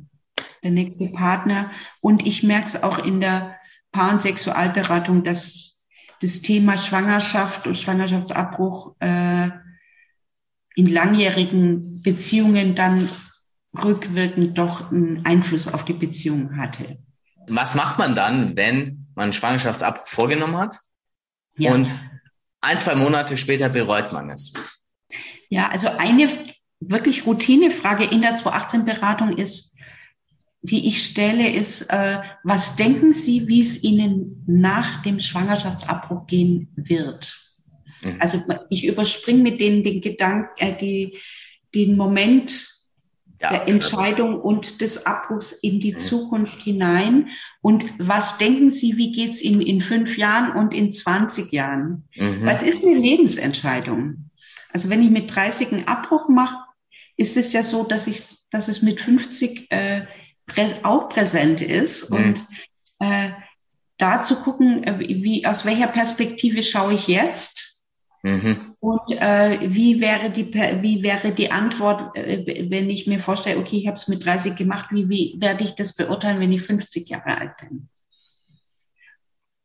der 0.62 0.70
nächste 0.70 1.08
Partner. 1.08 1.70
Und 2.00 2.24
ich 2.26 2.42
merke 2.42 2.66
es 2.66 2.82
auch 2.82 2.98
in 2.98 3.20
der 3.20 3.56
Paar- 3.90 4.12
und 4.12 4.20
Sexualberatung, 4.20 5.24
dass 5.24 5.75
das 6.20 6.42
Thema 6.42 6.79
Schwangerschaft 6.79 7.66
und 7.66 7.76
Schwangerschaftsabbruch 7.76 8.94
äh, 9.00 9.50
in 10.74 10.87
langjährigen 10.87 12.02
Beziehungen 12.02 12.74
dann 12.74 13.09
rückwirkend 13.83 14.57
doch 14.59 14.90
einen 14.90 15.24
Einfluss 15.24 15.72
auf 15.72 15.85
die 15.85 15.92
Beziehung 15.92 16.57
hatte. 16.57 16.98
Was 17.48 17.74
macht 17.74 17.98
man 17.98 18.14
dann, 18.14 18.57
wenn 18.57 19.07
man 19.14 19.33
Schwangerschaftsabbruch 19.33 20.07
vorgenommen 20.07 20.57
hat 20.57 20.79
ja. 21.57 21.74
und 21.74 21.88
ein, 22.61 22.79
zwei 22.79 22.94
Monate 22.94 23.37
später 23.37 23.68
bereut 23.68 24.12
man 24.12 24.31
es? 24.31 24.52
Ja, 25.48 25.68
also 25.68 25.88
eine 25.88 26.29
wirklich 26.81 27.26
Routinefrage 27.26 28.05
in 28.05 28.22
der 28.22 28.37
218-Beratung 28.37 29.37
ist, 29.37 29.75
die 30.66 30.88
ich 30.88 31.05
stelle, 31.05 31.50
ist, 31.50 31.83
äh, 31.90 32.18
was 32.42 32.76
denken 32.76 33.12
Sie, 33.12 33.48
wie 33.48 33.61
es 33.61 33.83
Ihnen 33.83 34.44
nach 34.46 35.02
dem 35.02 35.20
Schwangerschaftsabbruch 35.20 36.26
gehen 36.26 36.68
wird? 36.76 37.40
Mhm. 38.02 38.16
Also 38.20 38.42
ich 38.70 38.85
überspringe 38.85 39.42
mit 39.42 39.61
denen 39.61 39.85
den 39.85 40.00
Gedanken, 40.00 40.50
äh, 40.59 40.76
die, 40.76 41.18
den 41.74 41.96
Moment 41.96 42.68
ja, 43.40 43.50
der 43.50 43.68
Entscheidung 43.68 44.40
und 44.40 44.81
des 44.81 45.07
Abbruchs 45.07 45.52
in 45.52 45.81
die 45.81 45.92
mhm. 45.92 45.98
Zukunft 45.98 46.62
hinein. 46.62 47.29
Und 47.61 47.85
was 47.98 48.38
denken 48.38 48.70
Sie, 48.70 48.96
wie 48.96 49.12
geht's 49.12 49.42
Ihnen 49.42 49.61
in 49.61 49.83
fünf 49.83 50.16
Jahren 50.16 50.52
und 50.52 50.72
in 50.72 50.92
20 50.92 51.52
Jahren? 51.52 52.05
Mhm. 52.16 52.44
Was 52.44 52.62
ist 52.62 52.85
eine 52.85 52.96
Lebensentscheidung? 52.98 54.31
Also 54.72 54.88
wenn 54.90 55.02
ich 55.02 55.11
mit 55.11 55.35
30 55.35 55.72
einen 55.72 55.88
Abbruch 55.88 56.29
mache, 56.29 56.64
ist 57.16 57.37
es 57.37 57.52
ja 57.52 57.62
so, 57.62 57.83
dass 57.83 58.07
ich, 58.07 58.22
dass 58.50 58.68
es 58.68 58.83
mit 58.83 59.00
50 59.00 59.70
äh, 59.70 60.07
auch 60.82 61.08
präsent 61.08 61.60
ist 61.62 62.10
mhm. 62.10 62.16
und 62.16 62.46
äh, 63.00 63.30
da 63.98 64.22
zu 64.22 64.36
gucken, 64.36 64.84
äh, 64.84 64.98
wie, 64.98 65.46
aus 65.46 65.64
welcher 65.64 65.88
Perspektive 65.88 66.62
schaue 66.62 66.94
ich 66.94 67.06
jetzt 67.06 67.82
mhm. 68.22 68.56
und 68.80 69.10
äh, 69.10 69.58
wie, 69.62 70.00
wäre 70.00 70.30
die, 70.30 70.52
wie 70.52 71.02
wäre 71.02 71.32
die 71.32 71.50
Antwort, 71.50 72.16
äh, 72.16 72.70
wenn 72.70 72.90
ich 72.90 73.06
mir 73.06 73.20
vorstelle, 73.20 73.58
okay, 73.58 73.76
ich 73.76 73.86
habe 73.86 73.96
es 73.96 74.08
mit 74.08 74.24
30 74.24 74.56
gemacht, 74.56 74.90
wie, 74.90 75.08
wie 75.08 75.36
werde 75.38 75.64
ich 75.64 75.74
das 75.74 75.94
beurteilen, 75.94 76.40
wenn 76.40 76.52
ich 76.52 76.66
50 76.66 77.08
Jahre 77.08 77.38
alt 77.38 77.56
bin? 77.58 77.88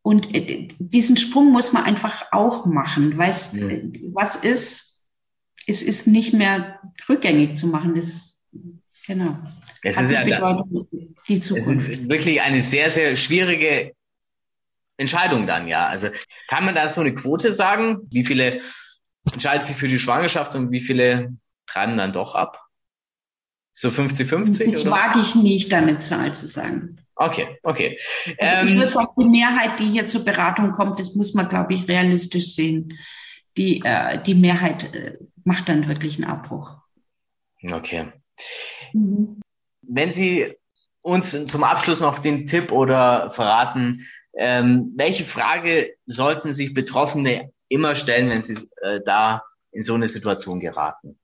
Und 0.04 0.34
äh, 0.34 0.70
diesen 0.80 1.18
Sprung 1.18 1.52
muss 1.52 1.74
man 1.74 1.84
einfach 1.84 2.26
auch 2.32 2.66
machen, 2.66 3.18
weil 3.18 3.32
es 3.32 3.54
mhm. 3.54 4.12
was 4.14 4.36
ist, 4.36 5.00
es 5.68 5.82
ist 5.82 6.08
nicht 6.08 6.34
mehr 6.34 6.80
rückgängig 7.08 7.58
zu 7.58 7.68
machen. 7.68 7.96
Das, 7.96 8.42
genau. 9.06 9.38
Es 9.84 9.98
ist 10.00 10.12
ja 10.12 10.24
die 10.24 11.40
Zukunft. 11.40 11.68
Es 11.68 11.68
ist 11.68 12.10
wirklich 12.10 12.42
eine 12.42 12.62
sehr, 12.62 12.90
sehr 12.90 13.16
schwierige 13.16 13.94
Entscheidung 14.98 15.48
dann, 15.48 15.68
ja. 15.68 15.86
Also 15.86 16.08
kann 16.48 16.66
man 16.66 16.76
da 16.76 16.88
so 16.88 17.02
eine 17.02 17.14
Quote 17.14 17.54
sagen? 17.54 18.02
Wie 18.10 18.24
viele 18.24 18.62
entscheiden 19.32 19.64
sich 19.64 19.76
für 19.76 19.88
die 19.88 20.00
Schwangerschaft 20.00 20.56
und 20.56 20.72
wie 20.72 20.80
viele 20.80 21.34
treiben 21.66 21.98
dann 21.98 22.12
doch 22.12 22.36
ab? 22.36 22.62
So 23.72 23.88
50-50? 23.90 24.72
Das 24.72 24.86
wage 24.86 25.22
ich 25.22 25.36
nicht, 25.36 25.72
da 25.72 25.78
eine 25.78 26.00
Zahl 26.00 26.36
zu 26.36 26.46
sagen. 26.46 26.98
Okay, 27.16 27.58
okay. 27.64 28.00
Also 28.38 28.68
ich 28.68 28.74
ähm, 28.74 28.80
würde 28.80 28.92
sagen, 28.92 29.12
die 29.18 29.30
Mehrheit, 29.30 29.80
die 29.80 29.86
hier 29.86 30.08
zur 30.08 30.26
Beratung 30.26 30.72
kommt, 30.72 31.00
das 31.00 31.16
muss 31.16 31.34
man, 31.34 31.48
glaube 31.50 31.74
ich, 31.74 31.88
realistisch 31.88 32.56
sehen. 32.56 32.98
Die, 33.58 33.82
äh, 33.84 34.22
die 34.22 34.36
Mehrheit 34.36 34.94
äh, 34.94 35.18
macht 35.44 35.70
dann 35.70 35.88
wirklich 35.88 36.16
einen 36.16 36.32
Abbruch. 36.32 36.78
Okay. 37.64 38.12
Mhm. 38.94 39.41
Wenn 39.82 40.12
Sie 40.12 40.54
uns 41.02 41.48
zum 41.48 41.64
Abschluss 41.64 42.00
noch 42.00 42.20
den 42.20 42.46
Tipp 42.46 42.72
oder 42.72 43.32
verraten, 43.32 44.06
ähm, 44.34 44.94
welche 44.96 45.24
Frage 45.24 45.96
sollten 46.06 46.54
sich 46.54 46.74
Betroffene 46.74 47.52
immer 47.68 47.96
stellen, 47.96 48.30
wenn 48.30 48.44
sie 48.44 48.54
äh, 48.82 49.00
da 49.06 49.44
in 49.72 49.84
so 49.84 49.94
eine 49.94 50.08
Situation 50.08 50.60
geraten? 50.60 51.20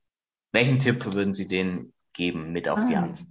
Welchen 0.51 0.79
Tipp 0.79 1.05
würden 1.13 1.33
Sie 1.33 1.47
denen 1.47 1.93
geben 2.13 2.51
mit 2.51 2.67
auf 2.67 2.79
ah. 2.79 2.85
die 2.85 2.97
Hand? 2.97 3.25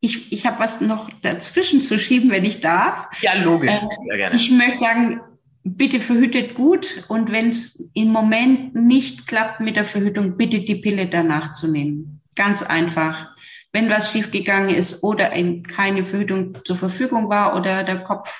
Ich, 0.00 0.32
ich 0.32 0.46
habe 0.46 0.60
was 0.60 0.80
noch 0.80 1.10
dazwischen 1.22 1.82
zu 1.82 1.98
schieben, 1.98 2.30
wenn 2.30 2.44
ich 2.44 2.60
darf. 2.60 3.08
Ja, 3.22 3.34
logisch. 3.42 3.72
Äh. 4.10 4.34
Ich 4.34 4.50
möchte 4.50 4.80
sagen, 4.80 5.20
bitte 5.64 6.00
verhütet 6.00 6.54
gut 6.54 7.04
und 7.08 7.32
wenn 7.32 7.50
es 7.50 7.90
im 7.94 8.08
Moment 8.08 8.74
nicht 8.74 9.26
klappt 9.26 9.60
mit 9.60 9.74
der 9.76 9.84
Verhütung, 9.84 10.36
bitte 10.36 10.60
die 10.60 10.76
Pille 10.76 11.08
danach 11.08 11.54
zu 11.54 11.66
nehmen. 11.66 12.20
Ganz 12.36 12.62
einfach 12.62 13.34
wenn 13.76 13.90
was 13.90 14.10
schiefgegangen 14.10 14.74
ist 14.74 15.02
oder 15.02 15.36
eben 15.36 15.62
keine 15.62 16.06
Verhütung 16.06 16.64
zur 16.64 16.76
Verfügung 16.76 17.28
war 17.28 17.54
oder 17.54 17.84
der 17.84 18.04
Kopf 18.04 18.34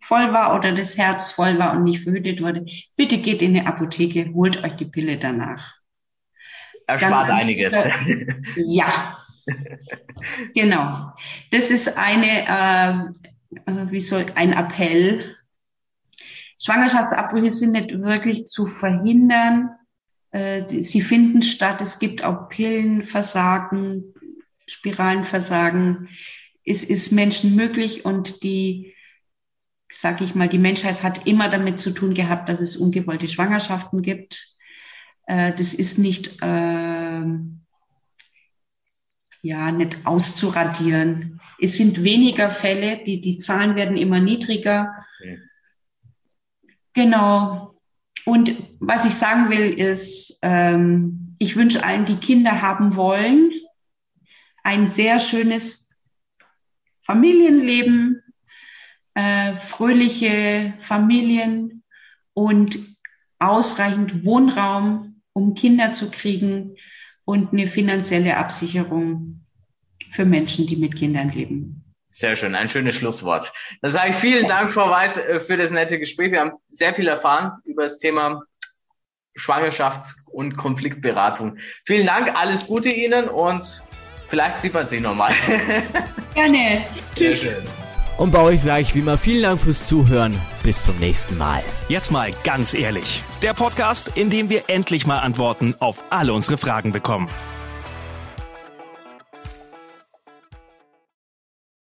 voll 0.00 0.32
war 0.32 0.56
oder 0.56 0.72
das 0.74 0.98
Herz 0.98 1.30
voll 1.30 1.56
war 1.60 1.74
und 1.74 1.84
nicht 1.84 2.02
verhütet 2.02 2.42
wurde, 2.42 2.66
bitte 2.96 3.18
geht 3.18 3.42
in 3.42 3.54
die 3.54 3.60
Apotheke, 3.60 4.32
holt 4.34 4.64
euch 4.64 4.74
die 4.74 4.86
Pille 4.86 5.18
danach. 5.18 5.76
Erspart 6.88 7.30
einiges. 7.30 7.76
Ja, 8.56 9.18
genau. 10.56 11.12
Das 11.52 11.70
ist 11.70 11.96
eine, 11.96 13.12
äh, 13.68 13.92
wie 13.92 14.00
soll 14.00 14.26
ein 14.34 14.52
Appell. 14.52 15.36
Schwangerschaftsabbrüche 16.60 17.52
sind 17.52 17.70
nicht 17.70 17.92
wirklich 18.02 18.46
zu 18.46 18.66
verhindern. 18.66 19.76
Äh, 20.32 20.64
sie 20.66 21.02
finden 21.02 21.42
statt. 21.42 21.80
Es 21.80 22.00
gibt 22.00 22.24
auch 22.24 22.48
Pillenversagen, 22.48 24.11
Spiralenversagen. 24.66 26.08
Es 26.64 26.84
ist 26.84 27.12
Menschen 27.12 27.54
möglich 27.56 28.04
und 28.04 28.42
die, 28.42 28.94
sag 29.90 30.20
ich 30.20 30.34
mal, 30.34 30.48
die 30.48 30.58
Menschheit 30.58 31.02
hat 31.02 31.26
immer 31.26 31.48
damit 31.48 31.78
zu 31.78 31.90
tun 31.90 32.14
gehabt, 32.14 32.48
dass 32.48 32.60
es 32.60 32.76
ungewollte 32.76 33.28
Schwangerschaften 33.28 34.02
gibt. 34.02 34.52
Äh, 35.26 35.52
das 35.52 35.74
ist 35.74 35.98
nicht, 35.98 36.40
äh, 36.42 37.22
ja, 39.42 39.72
nicht 39.72 40.06
auszuradieren. 40.06 41.40
Es 41.60 41.76
sind 41.76 42.02
weniger 42.02 42.46
Fälle, 42.46 43.04
die, 43.04 43.20
die 43.20 43.38
Zahlen 43.38 43.76
werden 43.76 43.96
immer 43.96 44.20
niedriger. 44.20 44.94
Okay. 45.20 45.38
Genau. 46.94 47.74
Und 48.24 48.54
was 48.78 49.04
ich 49.04 49.14
sagen 49.14 49.50
will, 49.50 49.72
ist, 49.72 50.38
ähm, 50.42 51.36
ich 51.38 51.56
wünsche 51.56 51.82
allen, 51.82 52.04
die 52.04 52.16
Kinder 52.16 52.62
haben 52.62 52.94
wollen, 52.94 53.51
ein 54.62 54.88
sehr 54.88 55.18
schönes 55.20 55.88
Familienleben, 57.02 58.22
äh, 59.14 59.56
fröhliche 59.56 60.74
Familien 60.78 61.82
und 62.34 62.78
ausreichend 63.38 64.24
Wohnraum, 64.24 65.22
um 65.32 65.54
Kinder 65.54 65.92
zu 65.92 66.10
kriegen 66.10 66.76
und 67.24 67.52
eine 67.52 67.66
finanzielle 67.66 68.36
Absicherung 68.36 69.44
für 70.12 70.24
Menschen, 70.24 70.66
die 70.66 70.76
mit 70.76 70.96
Kindern 70.96 71.30
leben. 71.30 71.84
Sehr 72.10 72.36
schön, 72.36 72.54
ein 72.54 72.68
schönes 72.68 72.96
Schlusswort. 72.96 73.52
Dann 73.80 73.90
sage 73.90 74.10
ich 74.10 74.16
vielen 74.16 74.46
Dank, 74.46 74.70
Frau 74.70 74.90
Weiß, 74.90 75.16
äh, 75.16 75.40
für 75.40 75.56
das 75.56 75.70
nette 75.70 75.98
Gespräch. 75.98 76.30
Wir 76.30 76.40
haben 76.40 76.52
sehr 76.68 76.94
viel 76.94 77.08
erfahren 77.08 77.52
über 77.66 77.84
das 77.84 77.98
Thema 77.98 78.42
Schwangerschafts- 79.34 80.16
und 80.26 80.58
Konfliktberatung. 80.58 81.56
Vielen 81.84 82.06
Dank, 82.06 82.38
alles 82.38 82.66
Gute 82.66 82.90
Ihnen 82.90 83.28
und 83.28 83.82
vielleicht 84.32 84.62
sieht 84.62 84.72
man 84.72 84.88
sich 84.88 85.02
nochmal. 85.02 85.30
Gerne. 86.34 86.86
Tschüss. 87.14 87.54
Und 88.16 88.30
bei 88.30 88.40
euch 88.40 88.62
sage 88.62 88.80
ich 88.80 88.94
wie 88.94 89.00
immer 89.00 89.18
vielen 89.18 89.42
Dank 89.42 89.60
fürs 89.60 89.84
Zuhören. 89.84 90.38
Bis 90.62 90.82
zum 90.82 90.98
nächsten 90.98 91.36
Mal. 91.36 91.62
Jetzt 91.88 92.10
mal 92.10 92.30
ganz 92.42 92.72
ehrlich. 92.72 93.22
Der 93.42 93.52
Podcast, 93.52 94.12
in 94.14 94.30
dem 94.30 94.48
wir 94.48 94.70
endlich 94.70 95.06
mal 95.06 95.18
Antworten 95.18 95.74
auf 95.80 96.02
alle 96.08 96.32
unsere 96.32 96.56
Fragen 96.56 96.92
bekommen. 96.92 97.28